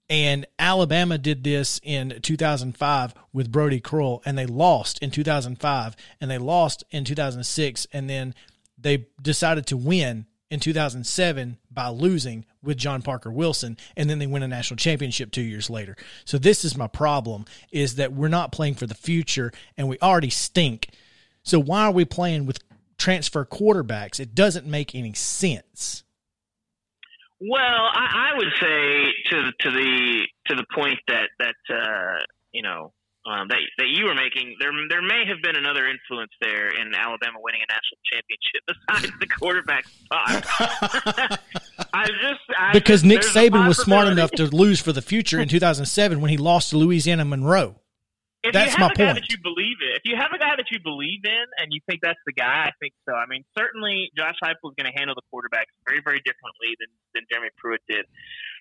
[0.08, 6.30] And Alabama did this in 2005 with Brody Croyle, and they lost in 2005, and
[6.30, 8.36] they lost in 2006, and then
[8.78, 14.28] they decided to win in 2007 by losing with John Parker Wilson and then they
[14.28, 15.98] win a national championship 2 years later.
[16.26, 19.98] So this is my problem is that we're not playing for the future and we
[20.00, 20.90] already stink.
[21.42, 22.60] So why are we playing with
[23.00, 24.20] transfer quarterbacks?
[24.20, 26.04] It doesn't make any sense.
[27.42, 32.20] Well, I, I would say to to the to the point that that uh,
[32.54, 32.94] you know
[33.26, 36.94] um, that that you were making, there there may have been another influence there in
[36.94, 41.40] Alabama winning a national championship besides the quarterback spot.
[41.94, 45.40] I just I because just, Nick Saban was smart enough to lose for the future
[45.40, 47.76] in 2007 when he lost to Louisiana Monroe.
[48.44, 49.16] If that's you my have a guy point.
[49.24, 51.80] that you believe in, if you have a guy that you believe in and you
[51.88, 53.16] think that's the guy, I think so.
[53.16, 56.92] I mean, certainly Josh Heupel is going to handle the quarterbacks very, very differently than,
[57.16, 58.04] than Jeremy Pruitt did.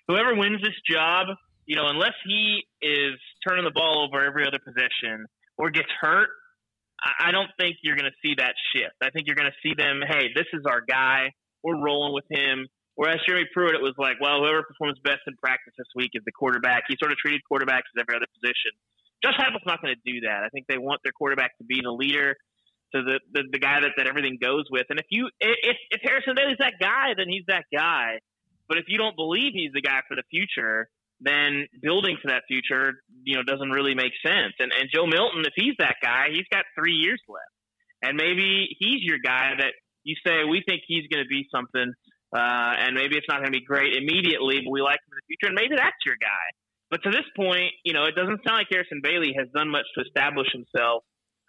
[0.07, 4.59] Whoever wins this job, you know, unless he is turning the ball over every other
[4.59, 5.25] possession
[5.57, 6.29] or gets hurt,
[7.03, 8.95] I don't think you're going to see that shift.
[9.03, 11.31] I think you're going to see them, hey, this is our guy.
[11.63, 12.67] We're rolling with him.
[12.95, 16.23] Whereas Jeremy Pruitt, it was like, well, whoever performs best in practice this week is
[16.25, 16.83] the quarterback.
[16.87, 18.71] He sort of treated quarterbacks as every other position.
[19.23, 20.43] Josh Heupel's not going to do that.
[20.45, 22.35] I think they want their quarterback to be the leader,
[22.93, 24.85] to the, the, the guy that, that everything goes with.
[24.89, 28.19] And if you if if Harrison Bailey's that guy, then he's that guy.
[28.67, 30.87] But if you don't believe he's the guy for the future,
[31.21, 34.53] then building for that future, you know, doesn't really make sense.
[34.59, 37.53] And and Joe Milton, if he's that guy, he's got three years left,
[38.01, 39.73] and maybe he's your guy that
[40.03, 41.93] you say we think he's going to be something,
[42.35, 45.19] uh, and maybe it's not going to be great immediately, but we like him in
[45.21, 46.45] the future, and maybe that's your guy.
[46.91, 49.87] But to this point, you know, it doesn't sound like Harrison Bailey has done much
[49.97, 51.01] to establish himself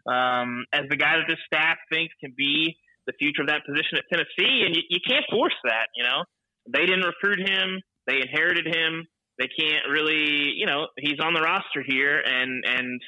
[0.08, 3.98] um, as the guy that this staff thinks can be the future of that position
[4.00, 5.88] at Tennessee, and you, you can't force that.
[5.96, 6.24] You know,
[6.70, 9.04] they didn't recruit him; they inherited him
[9.38, 13.00] they can't really, you know, he's on the roster here, and and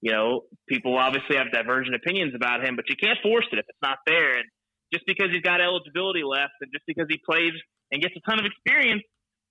[0.00, 3.64] you know, people obviously have divergent opinions about him, but you can't force it if
[3.68, 4.36] it's not there.
[4.36, 4.44] And
[4.92, 7.52] just because he's got eligibility left, and just because he plays
[7.90, 9.02] and gets a ton of experience,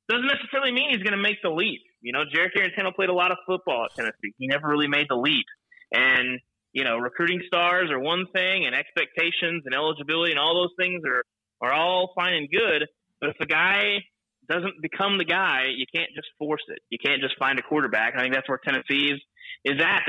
[0.10, 1.82] doesn't necessarily mean he's going to make the leap.
[2.02, 4.36] You know, Jarrett Guarantano played a lot of football at Tennessee.
[4.38, 5.46] He never really made the leap.
[5.94, 6.39] And
[6.74, 11.02] you know, recruiting stars are one thing, and expectations and eligibility and all those things
[11.06, 11.24] are
[11.62, 12.88] are all fine and good.
[13.20, 14.00] But if a guy
[14.49, 16.80] doesn't become the guy, you can't just force it.
[16.89, 18.15] You can't just find a quarterback.
[18.15, 19.19] I think that's where Tennessee is,
[19.63, 20.04] is at.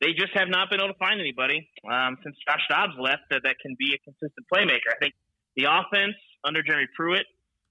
[0.00, 3.42] They just have not been able to find anybody um, since Josh Dobbs left that,
[3.44, 4.90] that can be a consistent playmaker.
[4.92, 5.14] I think
[5.56, 7.24] the offense under Jeremy Pruitt,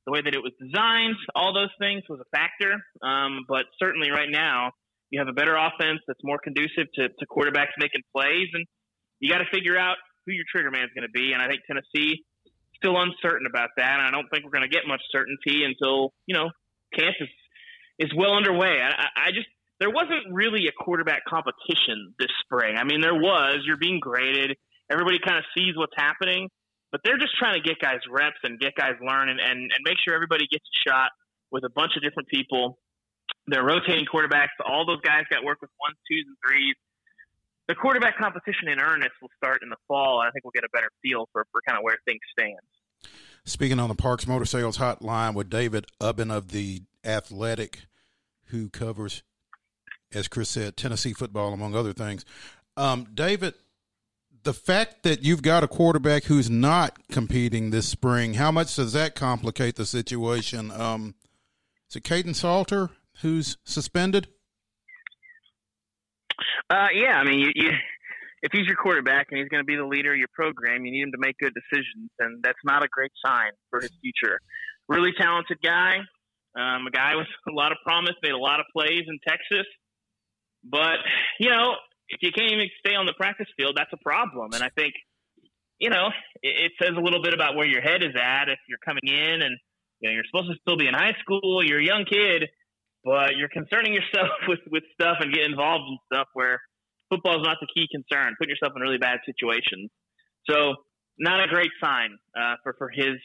[0.05, 2.73] the way that it was designed, all those things was a factor.
[3.03, 4.71] Um, but certainly right now,
[5.11, 8.65] you have a better offense that's more conducive to, to quarterbacks making plays, and
[9.19, 11.33] you got to figure out who your trigger man is going to be.
[11.33, 12.25] And I think Tennessee
[12.83, 14.03] still uncertain about that.
[14.03, 16.51] I don't think we're going to get much certainty until you know
[16.91, 17.29] camp is
[17.99, 18.83] is well underway.
[18.83, 19.47] I, I just
[19.79, 22.75] there wasn't really a quarterback competition this spring.
[22.77, 23.63] I mean, there was.
[23.65, 24.57] You're being graded.
[24.91, 26.49] Everybody kind of sees what's happening,
[26.91, 29.97] but they're just trying to get guys reps and get guys learning and, and make
[30.03, 31.09] sure everybody gets a shot
[31.51, 32.77] with a bunch of different people.
[33.47, 34.55] They're rotating quarterbacks.
[34.63, 36.75] All those guys got work with ones, twos, and threes.
[37.67, 40.65] The quarterback competition in earnest will start in the fall, and I think we'll get
[40.65, 42.59] a better feel for, for kind of where things stand.
[43.45, 47.81] Speaking on the Parks Motor Sales Hotline with David Ubben of the Athletic,
[48.45, 49.23] who covers,
[50.13, 52.25] as Chris said, Tennessee football among other things.
[52.75, 53.53] Um, David,
[54.43, 58.93] the fact that you've got a quarterback who's not competing this spring, how much does
[58.93, 60.71] that complicate the situation?
[60.71, 61.15] Um,
[61.89, 62.89] is it Kaidon Salter
[63.21, 64.27] who's suspended?
[66.69, 67.71] Uh, yeah, I mean, you, you
[68.43, 70.91] if he's your quarterback and he's going to be the leader of your program, you
[70.91, 74.39] need him to make good decisions, and that's not a great sign for his future.
[74.89, 75.97] Really talented guy,
[76.55, 79.65] um, a guy with a lot of promise, made a lot of plays in Texas,
[80.63, 80.99] but
[81.39, 81.75] you know,
[82.09, 84.51] if you can't even stay on the practice field, that's a problem.
[84.53, 84.93] And I think,
[85.79, 86.09] you know,
[86.41, 89.07] it, it says a little bit about where your head is at if you're coming
[89.07, 89.57] in and
[89.99, 92.49] you know you're supposed to still be in high school, you're a young kid,
[93.03, 96.59] but you're concerning yourself with with stuff and getting involved in stuff where
[97.09, 98.35] football is not the key concern.
[98.39, 99.89] Putting yourself in really bad situations.
[100.49, 100.75] So
[101.17, 103.15] not a great sign uh, for for his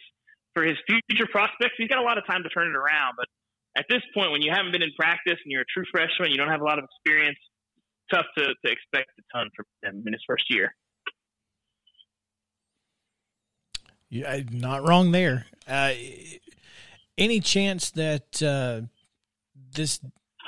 [0.55, 1.75] for his future prospects.
[1.79, 3.27] He's got a lot of time to turn it around, but
[3.77, 6.37] at this point, when you haven't been in practice and you're a true freshman, you
[6.37, 7.39] don't have a lot of experience.
[8.11, 10.75] Tough to, to expect a ton from him in his first year.
[14.09, 15.47] Yeah, not wrong there.
[15.67, 15.93] Uh,
[17.19, 18.87] any chance that uh,
[19.75, 20.01] this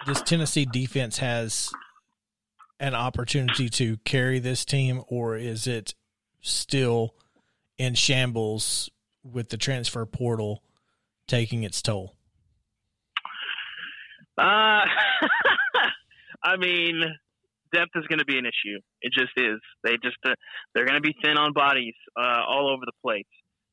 [0.06, 1.70] this Tennessee defense has
[2.78, 5.94] an opportunity to carry this team, or is it
[6.40, 7.14] still
[7.76, 8.90] in shambles
[9.22, 10.62] with the transfer portal
[11.26, 12.16] taking its toll?
[14.38, 14.84] Uh,
[16.42, 17.02] I mean,
[17.72, 18.78] depth is going to be an issue.
[19.02, 19.60] It just is.
[19.84, 20.34] They just uh,
[20.74, 23.26] they're going to be thin on bodies uh, all over the place.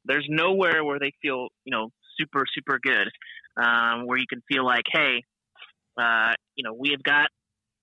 [0.05, 3.07] There's nowhere where they feel you know super super good,
[3.61, 5.23] um, where you can feel like, hey,
[5.97, 7.29] uh, you know, we have got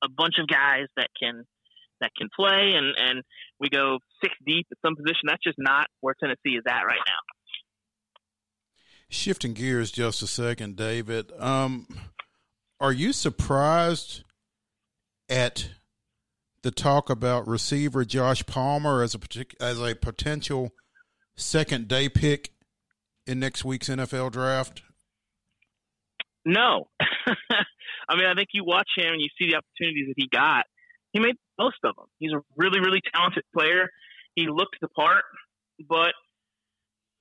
[0.03, 1.44] a bunch of guys that can
[2.00, 3.22] that can play, and and
[3.61, 5.22] we go six deep at some position.
[5.27, 7.20] That's just not where Tennessee is at right now.
[9.09, 11.31] Shifting gears just a second, David.
[11.38, 11.87] Um,
[12.81, 14.24] are you surprised
[15.29, 15.68] at
[16.62, 20.72] the talk about receiver Josh Palmer as a partic- as a potential
[21.37, 22.53] second day pick
[23.27, 24.83] in next week's NFL draft?
[26.44, 26.88] No,
[28.09, 30.65] I mean, I think you watch him and you see the opportunities that he got.
[31.13, 32.07] He made most of them.
[32.19, 33.88] He's a really, really talented player.
[34.35, 35.23] He looks the part,
[35.88, 36.13] but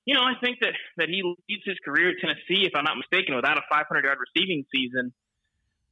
[0.05, 2.97] you know, I think that that he leads his career at Tennessee, if I'm not
[2.97, 5.13] mistaken, without a 500 yard receiving season.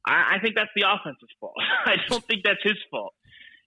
[0.04, 1.54] I, I think that's the offense's fault.
[1.86, 3.14] I don't think that's his fault.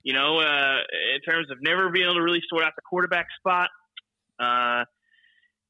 [0.04, 3.26] You know, uh, in terms of never being able to really sort out the quarterback
[3.40, 3.70] spot,
[4.40, 4.86] uh,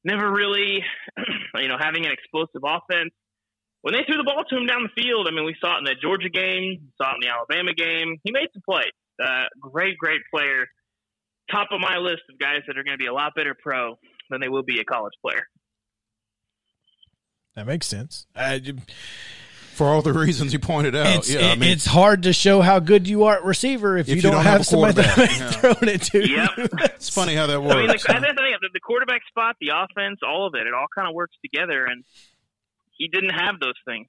[0.04, 0.84] never really,
[1.56, 3.14] you know, having an explosive offense
[3.86, 5.78] when they threw the ball to him down the field, I mean, we saw it
[5.78, 8.16] in the Georgia game, saw it in the Alabama game.
[8.24, 8.90] He made some plays.
[9.22, 10.66] Uh, great, great player.
[11.52, 13.96] Top of my list of guys that are going to be a lot better pro
[14.28, 15.46] than they will be a college player.
[17.54, 18.26] That makes sense.
[18.34, 18.58] Uh,
[19.74, 21.18] for all the reasons you pointed out.
[21.18, 24.08] It's, yeah, I mean, it's hard to show how good you are at receiver if,
[24.08, 25.02] you, don't, have, a somebody.
[25.02, 25.50] Yeah.
[25.52, 26.50] throwing it to Yep.
[26.56, 26.68] you.
[26.86, 28.02] it's funny how that I mean, works.
[28.02, 31.08] the, I think the, the quarterback spot, the offense, all of it, it all kind
[31.08, 32.02] of works together, and
[32.96, 34.08] he didn't have those things.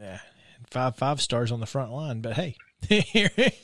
[0.00, 0.18] Yeah,
[0.70, 2.56] five five stars on the front line, but hey,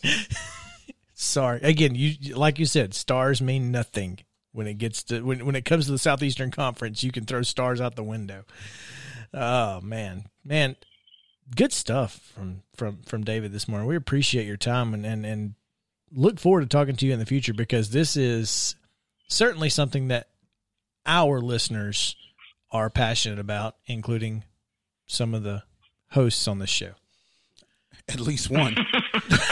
[1.14, 1.95] sorry again.
[1.95, 4.20] You like you said, stars mean nothing
[4.53, 7.03] when it gets to when when it comes to the Southeastern Conference.
[7.03, 8.45] You can throw stars out the window.
[9.32, 10.76] Oh man, man,
[11.55, 13.88] good stuff from from from David this morning.
[13.88, 15.55] We appreciate your time and and and
[16.12, 18.74] look forward to talking to you in the future because this is
[19.28, 20.28] certainly something that
[21.07, 22.16] our listeners
[22.72, 24.44] are passionate about, including
[25.06, 25.62] some of the
[26.12, 26.92] hosts on the show.
[28.08, 28.76] At least one.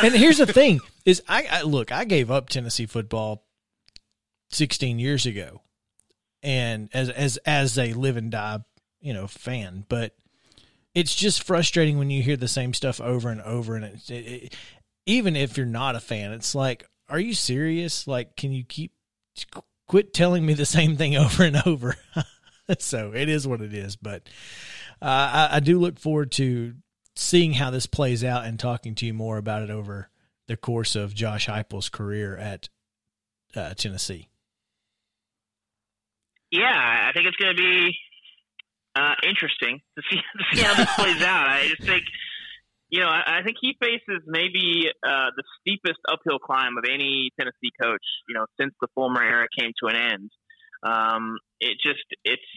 [0.03, 3.45] And here's the thing: is I, I look, I gave up Tennessee football
[4.51, 5.63] 16 years ago,
[6.43, 8.61] and as as as a live and die,
[9.01, 9.85] you know, fan.
[9.89, 10.15] But
[10.95, 14.15] it's just frustrating when you hear the same stuff over and over, and it, it,
[14.15, 14.57] it,
[15.07, 18.07] even if you're not a fan, it's like, are you serious?
[18.07, 18.93] Like, can you keep
[19.87, 21.97] quit telling me the same thing over and over?
[22.79, 24.29] so it is what it is, but
[25.01, 26.75] uh, I, I do look forward to
[27.17, 30.11] seeing how this plays out and talking to you more about it over
[30.47, 32.69] the course of Josh Heupel's career at
[33.55, 34.29] uh, Tennessee.
[36.51, 37.95] Yeah, I think it's going to be
[38.97, 41.49] uh, interesting to see to see how this plays out.
[41.49, 42.05] I just think,
[42.89, 47.31] you know, I, I think he faces maybe uh, the steepest uphill climb of any
[47.39, 50.31] Tennessee coach, you know, since the Fulmer era came to an end.
[50.83, 52.51] Um, it just it's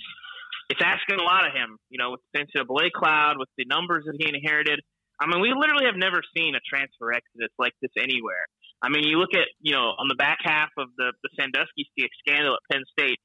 [0.70, 4.06] it's asking a lot of him, you know, with the NCAA cloud, with the numbers
[4.06, 4.80] that he inherited.
[5.20, 8.48] I mean, we literally have never seen a transfer exodus like this anywhere.
[8.82, 11.86] I mean, you look at, you know, on the back half of the, the Sandusky
[12.26, 13.20] scandal at Penn State,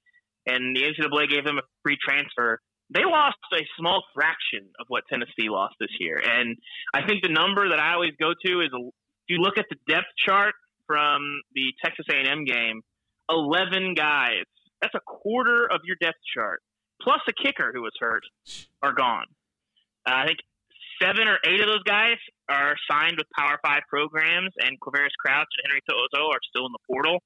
[0.44, 2.60] and the NCAA gave them a free transfer.
[2.92, 6.20] They lost a small fraction of what Tennessee lost this year.
[6.22, 6.56] And
[6.94, 9.76] I think the number that I always go to is if you look at the
[9.88, 10.54] depth chart
[10.86, 12.82] from the Texas A&M game,
[13.28, 14.44] 11 guys.
[14.80, 16.62] That's a quarter of your depth chart
[17.00, 18.22] plus a kicker who was hurt,
[18.82, 19.26] are gone.
[20.08, 20.38] Uh, I think
[21.02, 22.16] seven or eight of those guys
[22.48, 26.66] are signed with Power Five programs, and Quavaris Crouch and Henry To'o To'o are still
[26.66, 27.18] in the portal,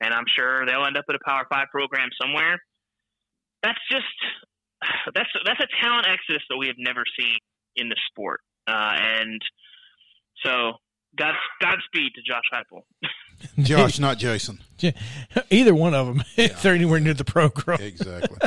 [0.00, 2.58] and I'm sure they'll end up at a Power Five program somewhere.
[3.62, 4.16] That's just
[5.14, 7.36] that's that's a talent exodus that we have never seen
[7.76, 9.40] in the sport, uh, and
[10.44, 10.72] so
[11.18, 12.82] God Godspeed to Josh Heupel.
[13.58, 14.60] Josh, not Jason.
[15.50, 17.80] Either one of them, if they're anywhere near the program.
[17.80, 18.38] Exactly.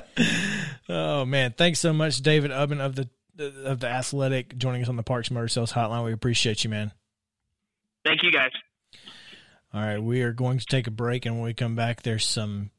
[0.88, 3.10] Oh man, thanks so much, David Ubben of the
[3.66, 6.06] of the Athletic, joining us on the Parks Motor Sales Hotline.
[6.06, 6.92] We appreciate you, man.
[8.06, 8.52] Thank you, guys.
[9.74, 12.26] All right, we are going to take a break, and when we come back, there's
[12.26, 12.72] some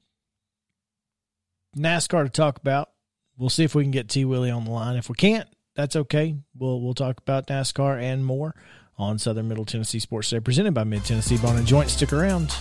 [1.77, 2.91] NASCAR to talk about.
[3.39, 4.97] We'll see if we can get T Willie on the line.
[4.97, 6.37] If we can't, that's okay.
[6.59, 8.55] We'll we'll talk about NASCAR and more
[9.01, 11.89] on Southern Middle Tennessee Sports Day, presented by Mid Tennessee Bone and Joint.
[11.89, 12.55] Stick around.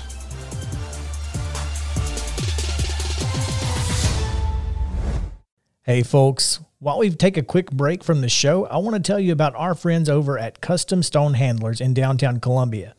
[5.84, 6.60] Hey, folks.
[6.80, 9.54] While we take a quick break from the show, I want to tell you about
[9.56, 12.96] our friends over at Custom Stone Handlers in downtown Columbia.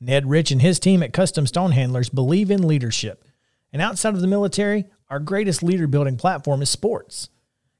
[0.00, 3.24] Ned Rich and his team at Custom Stone Handlers believe in leadership.
[3.72, 7.28] And outside of the military, our greatest leader building platform is sports.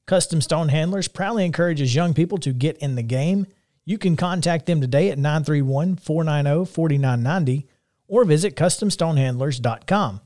[0.05, 3.47] Custom Stone Handlers proudly encourages young people to get in the game.
[3.91, 7.67] You can contact them today at 931 490 4990
[8.07, 10.21] or visit CustomStonehandlers.com.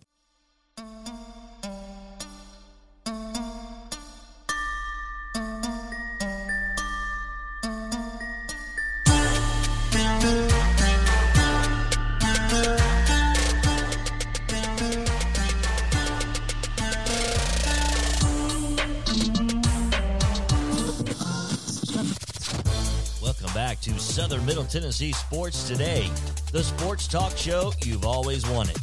[24.75, 26.09] Tennessee Sports Today,
[26.51, 28.75] the sports talk show you've always wanted.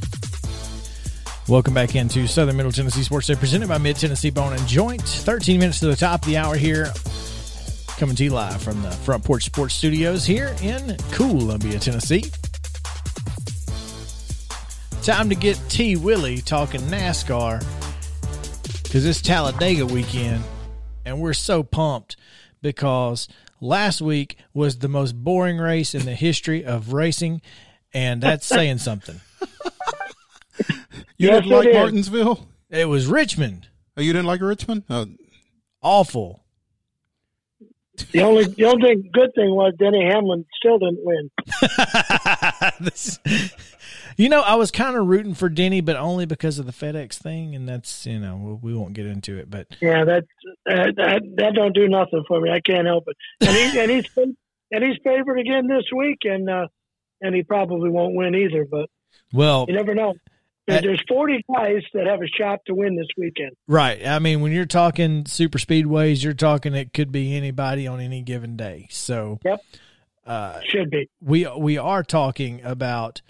[1.49, 5.03] Welcome back into Southern Middle Tennessee Sports Day, presented by Mid Tennessee Bone and Joint.
[5.03, 6.91] 13 minutes to the top of the hour here,
[7.99, 12.25] coming to you live from the Front Porch Sports Studios here in Columbia, Tennessee.
[15.03, 17.63] Time to get T Willie talking NASCAR
[18.83, 20.43] because it's Talladega weekend,
[21.05, 22.17] and we're so pumped
[22.63, 23.29] because
[23.63, 27.41] last week was the most boring race in the history of racing,
[27.95, 29.21] and that's saying something.
[31.17, 31.77] You Yes, didn't like it is.
[31.77, 32.49] Martinsville?
[32.69, 33.69] It was Richmond.
[33.97, 34.83] Oh, you didn't like Richmond?
[34.91, 35.07] Oh,
[35.81, 36.43] Awful.
[38.13, 41.31] The only the only good thing was Denny Hamlin still didn't win.
[42.81, 43.19] This-
[44.17, 47.15] you know, I was kind of rooting for Denny, but only because of the FedEx
[47.15, 49.51] thing, and that's you know we, won't get into it.
[49.51, 50.27] But Yeah, that's
[50.71, 52.51] Uh, that that don't do nothing for me.
[52.51, 53.17] I can't help it.
[53.41, 54.05] And, he, and he's
[54.71, 56.67] and he's favored again this week, and uh,
[57.21, 58.67] and he probably won't win either.
[58.71, 58.89] But
[59.33, 60.15] Well, you never know.
[60.69, 63.51] At- There's 40 guys that have a shot to win this weekend.
[63.67, 64.07] right.
[64.07, 68.23] I mean, when you're talking super speedways, you're talking it could be anybody on any
[68.23, 68.87] given day.
[68.89, 69.61] So, Yep.
[70.25, 71.11] uh, Should be.
[71.21, 73.23] we we are talking about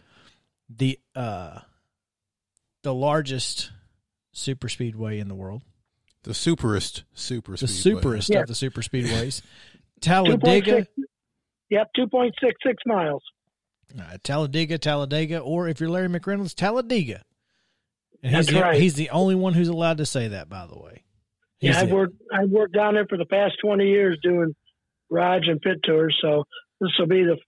[0.78, 1.60] the uh
[2.82, 3.70] the largest
[4.32, 5.62] super speedway in the world,
[6.24, 8.00] The superest super the speedway.
[8.02, 8.40] superest Yeah.
[8.40, 9.42] of the super speedways,
[10.00, 10.86] Talladega, 2.6
[11.70, 13.22] Yep, 2.66 miles.
[13.98, 17.22] uh, Talladega, Talladega, or if you're Larry McReynolds, Talladega.
[18.22, 18.80] And he's That's the, right.
[18.80, 21.02] he's the only one who's allowed to say that, by the way.
[21.60, 24.54] He's Yeah, I've worked I've worked down there for the past 20 years doing
[25.10, 26.16] garage and pit tours.
[26.20, 26.44] So
[26.80, 27.38] this will be the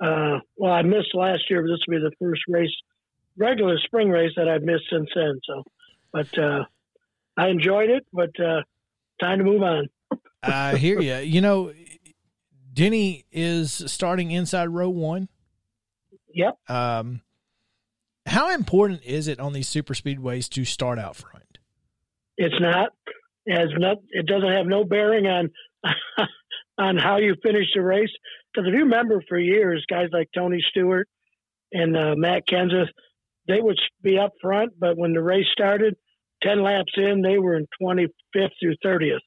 [0.00, 2.74] uh, well, I missed last year, but this will be the first race,
[3.36, 5.40] regular spring race that I've missed since then.
[5.44, 5.62] So,
[6.12, 6.64] but uh,
[7.36, 8.06] I enjoyed it.
[8.12, 8.62] But uh,
[9.20, 9.88] time to move on.
[10.42, 11.16] I hear you.
[11.16, 11.72] You know,
[12.72, 15.28] Denny is starting inside row one.
[16.34, 16.58] Yep.
[16.68, 17.22] Um,
[18.26, 21.58] how important is it on these super speedways to start out front?
[22.36, 22.90] It's not.
[23.46, 23.98] It has not.
[24.10, 25.50] It doesn't have no bearing on
[26.78, 28.10] on how you finish the race.
[28.54, 31.08] Because if you remember, for years, guys like Tony Stewart
[31.72, 32.88] and uh, Matt Kenseth,
[33.48, 35.96] they would be up front, but when the race started,
[36.42, 39.22] ten laps in, they were in twenty fifth through thirtieth,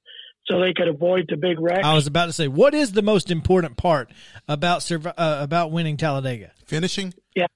[0.48, 1.84] so they could avoid the big wreck.
[1.84, 4.12] I was about to say, what is the most important part
[4.48, 6.52] about survi- uh, about winning Talladega?
[6.66, 7.14] Finishing?
[7.36, 7.48] Yeah,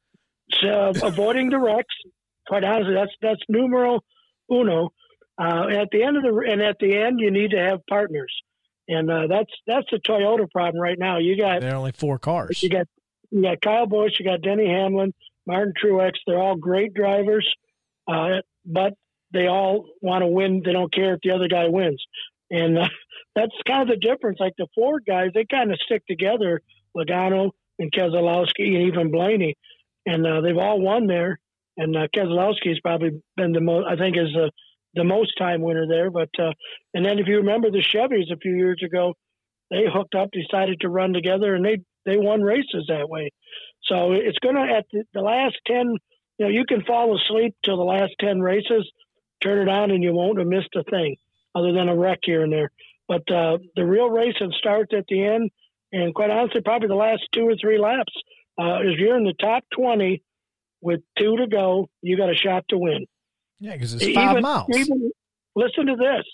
[0.62, 1.96] so avoiding the wrecks.
[2.48, 4.02] Quite honestly, that's that's numero
[4.52, 4.90] uno.
[5.40, 8.34] Uh, at the end of the and at the end, you need to have partners,
[8.88, 11.18] and uh, that's that's the Toyota problem right now.
[11.18, 12.62] You got There are only four cars.
[12.62, 12.88] you got
[13.30, 15.14] you got Kyle Busch, you got Denny Hamlin,
[15.46, 16.14] Martin Truex.
[16.26, 17.48] They're all great drivers,
[18.08, 18.94] uh, but
[19.34, 20.62] they all want to win.
[20.66, 22.04] They don't care if the other guy wins,
[22.50, 22.88] and uh,
[23.36, 24.40] that's kind of the difference.
[24.40, 26.62] Like the Ford guys, they kind of stick together.
[26.96, 29.56] Logano and Keselowski and even Blaney,
[30.06, 31.40] and uh, they've all won there.
[31.78, 33.88] And uh, Keselowski's probably been the most.
[33.88, 34.52] I think is the
[34.94, 36.10] the most time winner there.
[36.12, 36.52] But uh,
[36.94, 39.14] and then if you remember the Chevys a few years ago,
[39.70, 43.32] they hooked up, decided to run together, and they they won races that way.
[43.84, 45.96] So it's going to at the, the last ten.
[46.38, 48.90] You know, you can fall asleep till the last ten races,
[49.42, 51.16] turn it on, and you won't have missed a thing,
[51.54, 52.72] other than a wreck here and there.
[53.08, 55.52] But uh, the real racing starts at the end,
[55.92, 58.14] and quite honestly, probably the last two or three laps.
[58.60, 60.24] Uh, if you're in the top twenty
[60.82, 63.06] with two to go, you got a shot to win.
[63.62, 64.68] Yeah, because it's five even, miles.
[64.76, 65.12] Even
[65.56, 66.26] listen to this.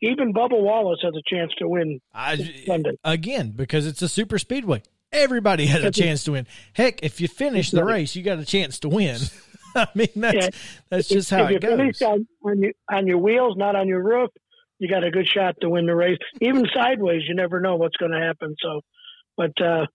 [0.00, 2.92] Even Bubba Wallace has a chance to win I, Sunday.
[3.02, 4.82] again, because it's a super speedway.
[5.10, 6.46] Everybody has a chance to win.
[6.74, 9.18] Heck, if you finish the race, you got a chance to win.
[9.74, 10.48] I mean, that's Yeah.
[10.90, 12.02] that's just how if you it goes.
[12.02, 14.30] on, on, your, on your wheels, not on your roof,
[14.78, 16.18] you got a good shot to win the race.
[16.40, 18.54] Even sideways, you never know what's going to happen.
[18.62, 18.82] So,
[19.36, 19.86] but uh,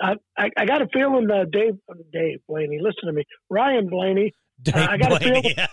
[0.00, 1.74] I, I, I got a feeling uh, Dave
[2.12, 2.78] Dave Blaney.
[2.80, 4.32] Listen to me, Ryan Blaney.
[4.62, 5.56] Dave I gotta feel- Blaney.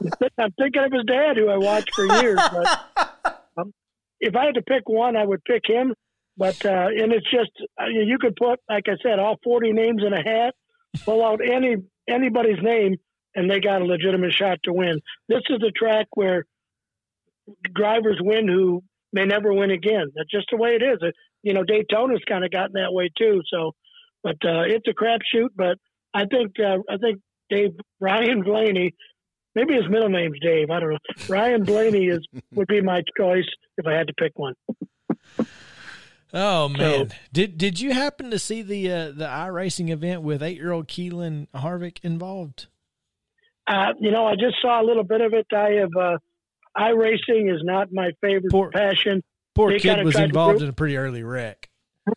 [0.38, 2.38] I'm thinking of his dad, who I watched for years.
[2.38, 3.72] But um,
[4.20, 5.94] if I had to pick one, I would pick him.
[6.36, 7.50] But uh, and it's just
[7.80, 10.54] uh, you could put, like I said, all 40 names in a hat,
[11.04, 11.76] pull out any
[12.08, 12.96] anybody's name,
[13.34, 15.00] and they got a legitimate shot to win.
[15.28, 16.44] This is the track where
[17.74, 18.82] drivers win who
[19.12, 20.12] may never win again.
[20.14, 20.98] That's just the way it is.
[21.00, 23.40] It, you know, Daytona's kind of gotten that way too.
[23.52, 23.72] So,
[24.22, 25.48] but uh, it's a crapshoot.
[25.56, 25.78] But
[26.14, 27.70] I think uh, I think Dave
[28.00, 28.94] Ryan Blaney
[29.54, 30.70] maybe his middle name's Dave.
[30.70, 30.98] I don't know.
[31.28, 34.54] Ryan Blaney is would be my choice if I had to pick one.
[36.32, 40.56] Oh man, did did you happen to see the uh, the iRacing event with eight
[40.56, 42.66] year old Keelan Harvick involved?
[43.66, 45.46] Uh, you know, I just saw a little bit of it.
[45.54, 46.18] I have uh,
[46.76, 49.22] iRacing is not my favorite Poor- passion.
[49.54, 51.68] Poor They kid was involved prove- in a pretty early wreck.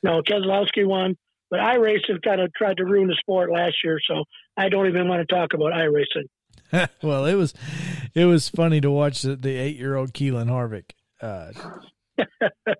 [0.03, 1.17] No, Keselowski won,
[1.51, 3.99] but iRacing kind of tried to ruin the sport last year.
[4.07, 4.23] So
[4.57, 6.87] I don't even want to talk about iRacing.
[7.03, 7.53] well, it was
[8.15, 10.91] it was funny to watch the, the eight year old Keelan Harvick.
[11.21, 11.51] Uh,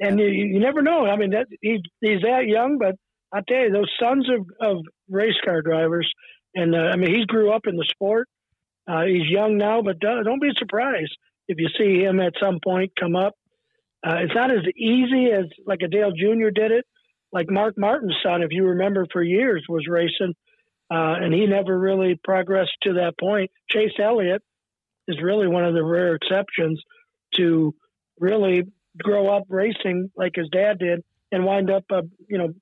[0.00, 1.04] and you, you never know.
[1.04, 2.94] I mean, that, he's he's that young, but
[3.32, 6.10] I tell you, those sons of, of race car drivers,
[6.54, 8.28] and uh, I mean, he grew up in the sport.
[8.86, 11.16] Uh, he's young now, but don't, don't be surprised
[11.48, 13.34] if you see him at some point come up.
[14.06, 16.50] Uh, it's not as easy as like a Dale Jr.
[16.54, 16.84] did it.
[17.34, 20.34] Like Mark Martin's son, if you remember, for years was racing,
[20.88, 23.50] uh, and he never really progressed to that point.
[23.68, 24.40] Chase Elliott
[25.08, 26.80] is really one of the rare exceptions
[27.34, 27.74] to
[28.20, 28.62] really
[29.02, 32.54] grow up racing like his dad did and wind up, uh, you know,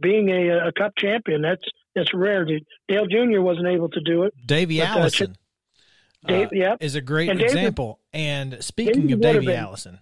[0.00, 1.40] being a, a cup champion.
[1.40, 1.62] That's
[1.94, 2.44] that's rare.
[2.44, 3.40] Dale Jr.
[3.40, 4.34] wasn't able to do it.
[4.44, 5.36] Davey But, uh, Allison.
[6.26, 6.78] Dave, uh, yep.
[6.80, 8.00] is a great And example.
[8.12, 9.98] And speaking of would have Davey been- Allison,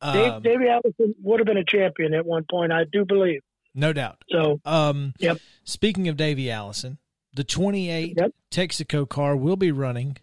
[0.00, 3.42] um, Davey Allison would have been a champion at one point, I do believe.
[3.74, 4.22] No doubt.
[4.30, 5.38] So Um, Yep.
[5.64, 6.98] Speaking of Davey Allison,
[7.34, 8.32] the 28 Yep.
[8.50, 10.16] Texaco car will be running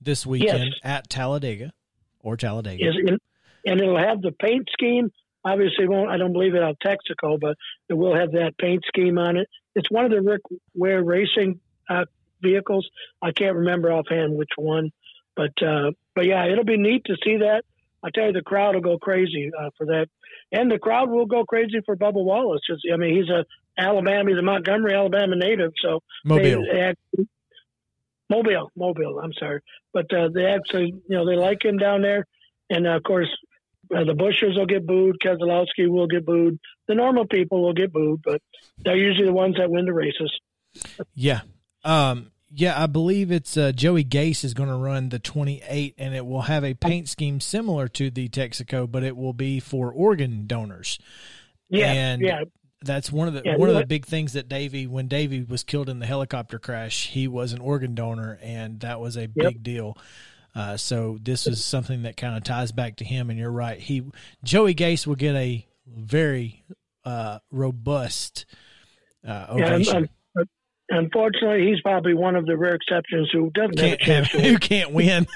[0.00, 0.80] this weekend Yes.
[0.82, 1.72] at Talladega
[2.20, 2.84] or Talladega.
[2.84, 3.18] in,
[3.66, 5.10] and it'll have the paint scheme.
[5.44, 7.56] Obviously, won't I don't believe it on Texaco, but
[7.88, 9.48] it will have that paint scheme on it.
[9.74, 10.40] It's one of the Rick
[10.74, 12.06] Ware racing uh,
[12.40, 12.88] vehicles.
[13.22, 14.90] I can't remember offhand which one,
[15.36, 17.64] but uh, but yeah, it'll be neat to see that.
[18.02, 20.08] I tell you, the crowd will go crazy uh, for that,
[20.54, 22.60] and the crowd will go crazy for Bubba Wallace.
[22.68, 23.44] Just, I mean, he's a
[23.76, 26.64] Alabama, he's a Montgomery, Alabama native, so Mobile.
[26.72, 27.24] they, they
[28.30, 29.20] Mobile, Mobile.
[29.22, 29.60] I'm sorry,
[29.92, 32.24] but uh, they actually, you know, they like him down there,
[32.70, 33.28] and uh, of course,
[33.94, 35.16] uh, the Bushers will get booed.
[35.22, 36.58] Keselowski will get booed.
[36.86, 38.40] The normal people will get booed, but
[38.78, 40.32] they're usually the ones that win the races.
[41.14, 41.40] Yeah.
[41.84, 46.14] Um, yeah, I believe it's uh, Joey Gase is going to run the 28, and
[46.14, 49.90] it will have a paint scheme similar to the Texaco, but it will be for
[49.90, 50.98] organ donors.
[51.68, 52.44] Yeah, And yeah,
[52.82, 55.64] That's one of the Yeah, one of the big things that Davey, when Davey was
[55.64, 59.62] killed in the helicopter crash, he was an organ donor, and that was a big
[59.62, 59.98] deal.
[60.54, 63.30] Uh, so this is something that kind of ties back to him.
[63.30, 64.04] And you're right, he
[64.44, 66.64] Joey Gase will get a very
[67.04, 68.46] uh, robust
[69.26, 69.72] uh, yeah.
[69.72, 69.96] ovation.
[69.96, 70.08] un- un-
[70.88, 74.30] unfortunately, he's probably one of the rare exceptions who doesn't have a can't have, chance
[74.30, 74.58] to who win.
[74.58, 75.26] can't win.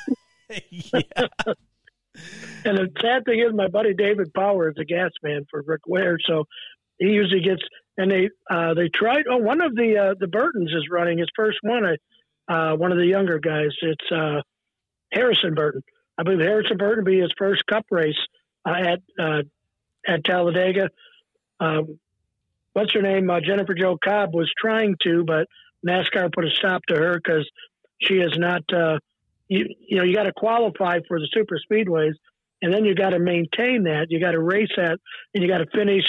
[2.65, 5.83] And the sad thing is, my buddy David Power is a gas man for Rick
[5.87, 6.45] Ware, so
[6.99, 7.63] he usually gets.
[7.97, 9.25] And they uh, they tried.
[9.31, 11.97] Oh, one of the uh, the Burtons is running his first one.
[12.49, 13.71] Uh, one of the younger guys.
[13.83, 14.43] It's uh,
[15.13, 15.83] Harrison Burton.
[16.17, 18.19] I believe Harrison Burton will be his first Cup race
[18.65, 19.43] uh, at uh,
[20.07, 20.91] at Talladega.
[21.61, 21.99] Um,
[22.79, 23.29] what's her name?
[23.29, 25.47] Uh, Jennifer Jo Cobb was trying to, but
[25.87, 27.49] NASCAR put a stop to her because
[28.01, 28.63] she is not.
[28.73, 28.99] Uh,
[29.49, 32.13] you you know you got to qualify for the super speedways,
[32.63, 34.07] and then you got to maintain that.
[34.11, 34.99] You got to race that,
[35.35, 36.05] and you got to finish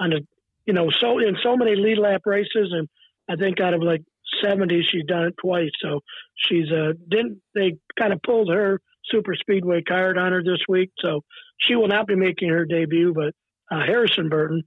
[0.00, 0.26] on the
[0.64, 2.88] you know so in so many lead lap races, and
[3.28, 4.02] I think out of like
[4.42, 5.70] seventy, she's done it twice.
[5.82, 6.00] So
[6.36, 10.90] she's uh didn't they kind of pulled her super speedway card on her this week,
[10.98, 11.20] so
[11.58, 13.12] she will not be making her debut.
[13.14, 13.34] But
[13.70, 14.62] uh, Harrison Burton,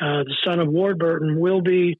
[0.00, 1.98] uh, the son of Ward Burton, will be.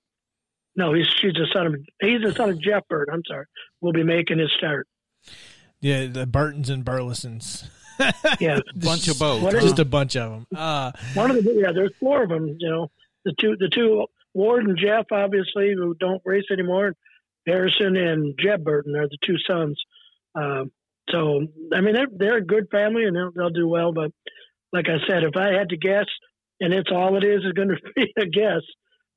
[0.76, 3.14] No, he's she's the son of he's the son of Jeff Burton.
[3.14, 3.46] I'm sorry,
[3.80, 4.88] will be making his start.
[5.80, 7.68] yeah, the Burtons and Burlesons.
[8.40, 9.42] Yeah, Bunch of both.
[9.42, 10.46] What is- Just a bunch of them.
[10.56, 12.56] Uh, one of the yeah, there's four of them.
[12.58, 12.90] You know,
[13.24, 16.94] the two the two Ward and Jeff, obviously, who don't race anymore.
[17.46, 19.80] Harrison and Jeb Burton are the two sons.
[20.34, 20.72] Um,
[21.10, 23.92] so I mean, they're they're a good family and they'll they'll do well.
[23.92, 24.10] But
[24.72, 26.06] like I said, if I had to guess,
[26.60, 28.62] and it's all it is is going to be a guess,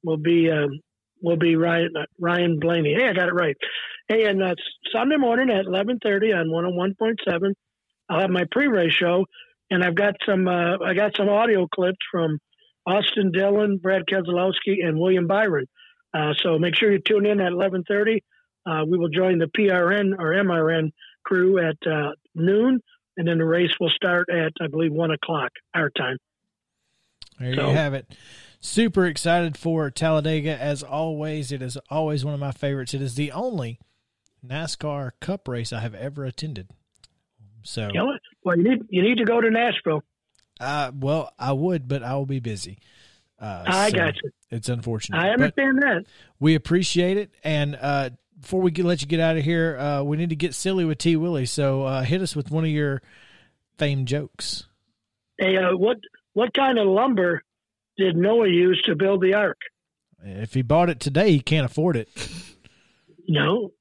[0.04, 0.80] will be um,
[1.22, 2.96] will be Ryan Ryan Blaney.
[2.98, 3.56] Hey, I got it right.
[4.08, 4.62] Hey, and that's
[4.94, 7.54] Sunday morning at eleven thirty on one hundred one point seven.
[8.10, 9.26] I'll have my pre-race show,
[9.70, 12.40] and I've got some uh, I got some audio clips from
[12.86, 15.66] Austin Dillon, Brad Keselowski, and William Byron.
[16.14, 18.20] Uh, so make sure you tune in at 11:30.
[18.66, 20.92] Uh, we will join the PRN or MRN
[21.26, 22.80] crew at uh, noon,
[23.18, 26.18] and then the race will start at I believe one o'clock our time.
[27.40, 28.16] There So- you have it.
[28.60, 31.52] Super excited for Talladega as always.
[31.52, 32.94] It is always one of my favorites.
[32.96, 33.80] It is the only
[34.46, 36.68] NASCAR Cup race I have ever attended.
[37.64, 38.18] So, You know?
[38.44, 40.04] Well, you need you need to go to Nashville.
[40.60, 42.80] uh, well, I would, but I will be busy.
[43.40, 44.32] Uh, I so got you.
[44.50, 45.18] It's unfortunate.
[45.20, 46.06] I understand that.
[46.40, 47.30] we appreciate it.
[47.44, 48.10] And uh,
[48.40, 50.86] before we get, let you get out of here, uh, we need to get silly
[50.86, 51.16] with T.
[51.16, 51.46] Willie.
[51.46, 53.02] So uh, hit us with one of your
[53.78, 54.66] famed jokes.
[55.38, 55.98] Hey, uh, what
[56.38, 57.42] what kind of lumber
[57.98, 59.58] did Noah use to build the ark?
[60.24, 62.10] If he bought it today, he can't afford it.
[63.28, 63.72] No,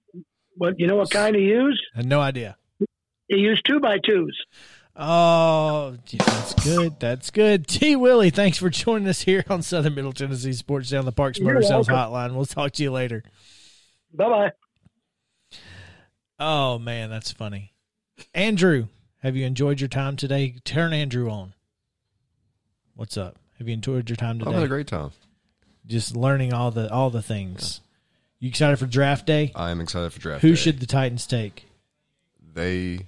[0.56, 1.82] But you know what kind he used?
[1.94, 2.56] I had no idea.
[3.28, 4.42] He used two by twos.
[4.96, 6.98] Oh, gee, that's good.
[6.98, 7.66] That's good.
[7.68, 7.94] T.
[7.94, 11.60] Willie, thanks for joining us here on Southern Middle Tennessee Sports Down the Parks Motor
[11.60, 11.88] Sales.
[11.88, 12.34] Hotline.
[12.34, 13.22] We'll talk to you later.
[14.14, 15.58] Bye bye.
[16.38, 17.74] Oh man, that's funny.
[18.32, 18.86] Andrew,
[19.18, 20.56] have you enjoyed your time today?
[20.64, 21.52] Turn Andrew on.
[22.96, 23.36] What's up?
[23.58, 24.48] Have you enjoyed your time today?
[24.48, 25.10] I'm having a great time.
[25.86, 27.82] Just learning all the all the things.
[28.40, 29.52] You excited for draft day?
[29.54, 30.40] I am excited for draft.
[30.40, 30.56] Who day.
[30.56, 31.66] should the Titans take?
[32.54, 33.00] they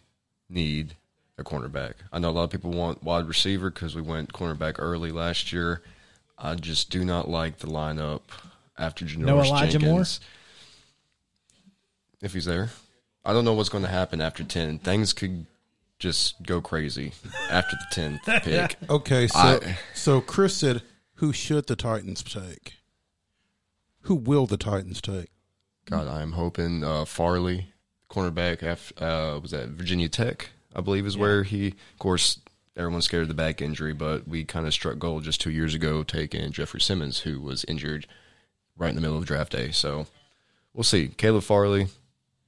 [0.51, 0.95] need
[1.39, 1.95] a cornerback?
[2.13, 5.55] I know a lot of people want wide receiver because we went cornerback early last
[5.55, 5.81] year.
[6.37, 8.21] I just do not like the lineup
[8.77, 9.89] after Janoris No Elijah Moore?
[9.91, 10.21] Jenkins.
[12.21, 12.69] If he's there,
[13.25, 14.79] I don't know what's going to happen after ten.
[14.79, 15.47] Things could
[15.99, 17.13] just go crazy
[17.51, 18.77] after the tenth pick.
[18.89, 20.83] Okay, so I- so Chris said,
[21.15, 22.75] "Who should the Titans take?
[24.03, 25.31] Who will the Titans take?"
[25.87, 27.73] God, I am hoping uh, Farley,
[28.11, 28.63] cornerback.
[28.63, 30.51] After, uh, was at Virginia Tech?
[30.75, 31.69] I believe is where he.
[31.69, 32.41] Of course,
[32.77, 35.75] everyone's scared of the back injury, but we kind of struck gold just two years
[35.75, 38.07] ago, taking Jeffrey Simmons, who was injured
[38.77, 39.71] right in the middle of draft day.
[39.73, 40.07] So
[40.75, 41.09] we'll see.
[41.09, 41.89] Caleb Farley,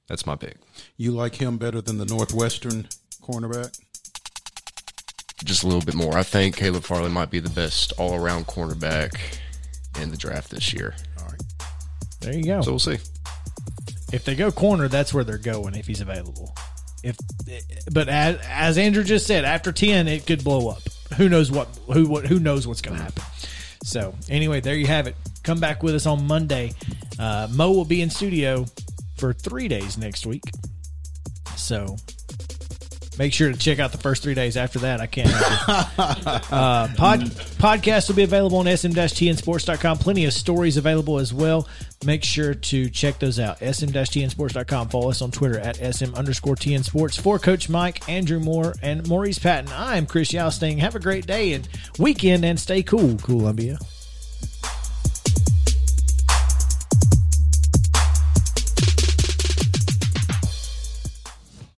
[0.07, 0.57] that's my pick.
[0.95, 2.87] You like him better than the Northwestern
[3.21, 3.77] cornerback?
[5.43, 6.17] Just a little bit more.
[6.17, 9.11] I think Caleb Farley might be the best all around cornerback
[9.99, 10.93] in the draft this year.
[11.19, 11.41] All right.
[12.21, 12.61] There you go.
[12.61, 12.97] So we'll see.
[14.13, 16.55] if they go corner, that's where they're going if he's available.
[17.03, 17.15] If,
[17.91, 20.81] but as, as Andrew just said, after ten, it could blow up.
[21.17, 21.67] Who knows what?
[21.91, 22.25] Who what?
[22.27, 23.23] Who knows what's going to happen?
[23.83, 25.15] So anyway, there you have it.
[25.43, 26.73] Come back with us on Monday.
[27.17, 28.65] Uh, Mo will be in studio
[29.17, 30.43] for three days next week.
[31.55, 31.95] So
[33.21, 34.99] make sure to check out the first three days after that.
[34.99, 37.19] I can't uh, pod,
[37.59, 39.99] podcast will be available on sm-tnsports.com.
[39.99, 41.67] Plenty of stories available as well.
[42.03, 43.59] Make sure to check those out.
[43.59, 44.89] sm-tnsports.com.
[44.89, 47.15] Follow us on Twitter at sm underscore tn sports.
[47.15, 50.79] For Coach Mike, Andrew Moore, and Maurice Patton, I'm Chris Yausting.
[50.79, 51.69] Have a great day and
[51.99, 53.77] weekend and stay cool, Columbia.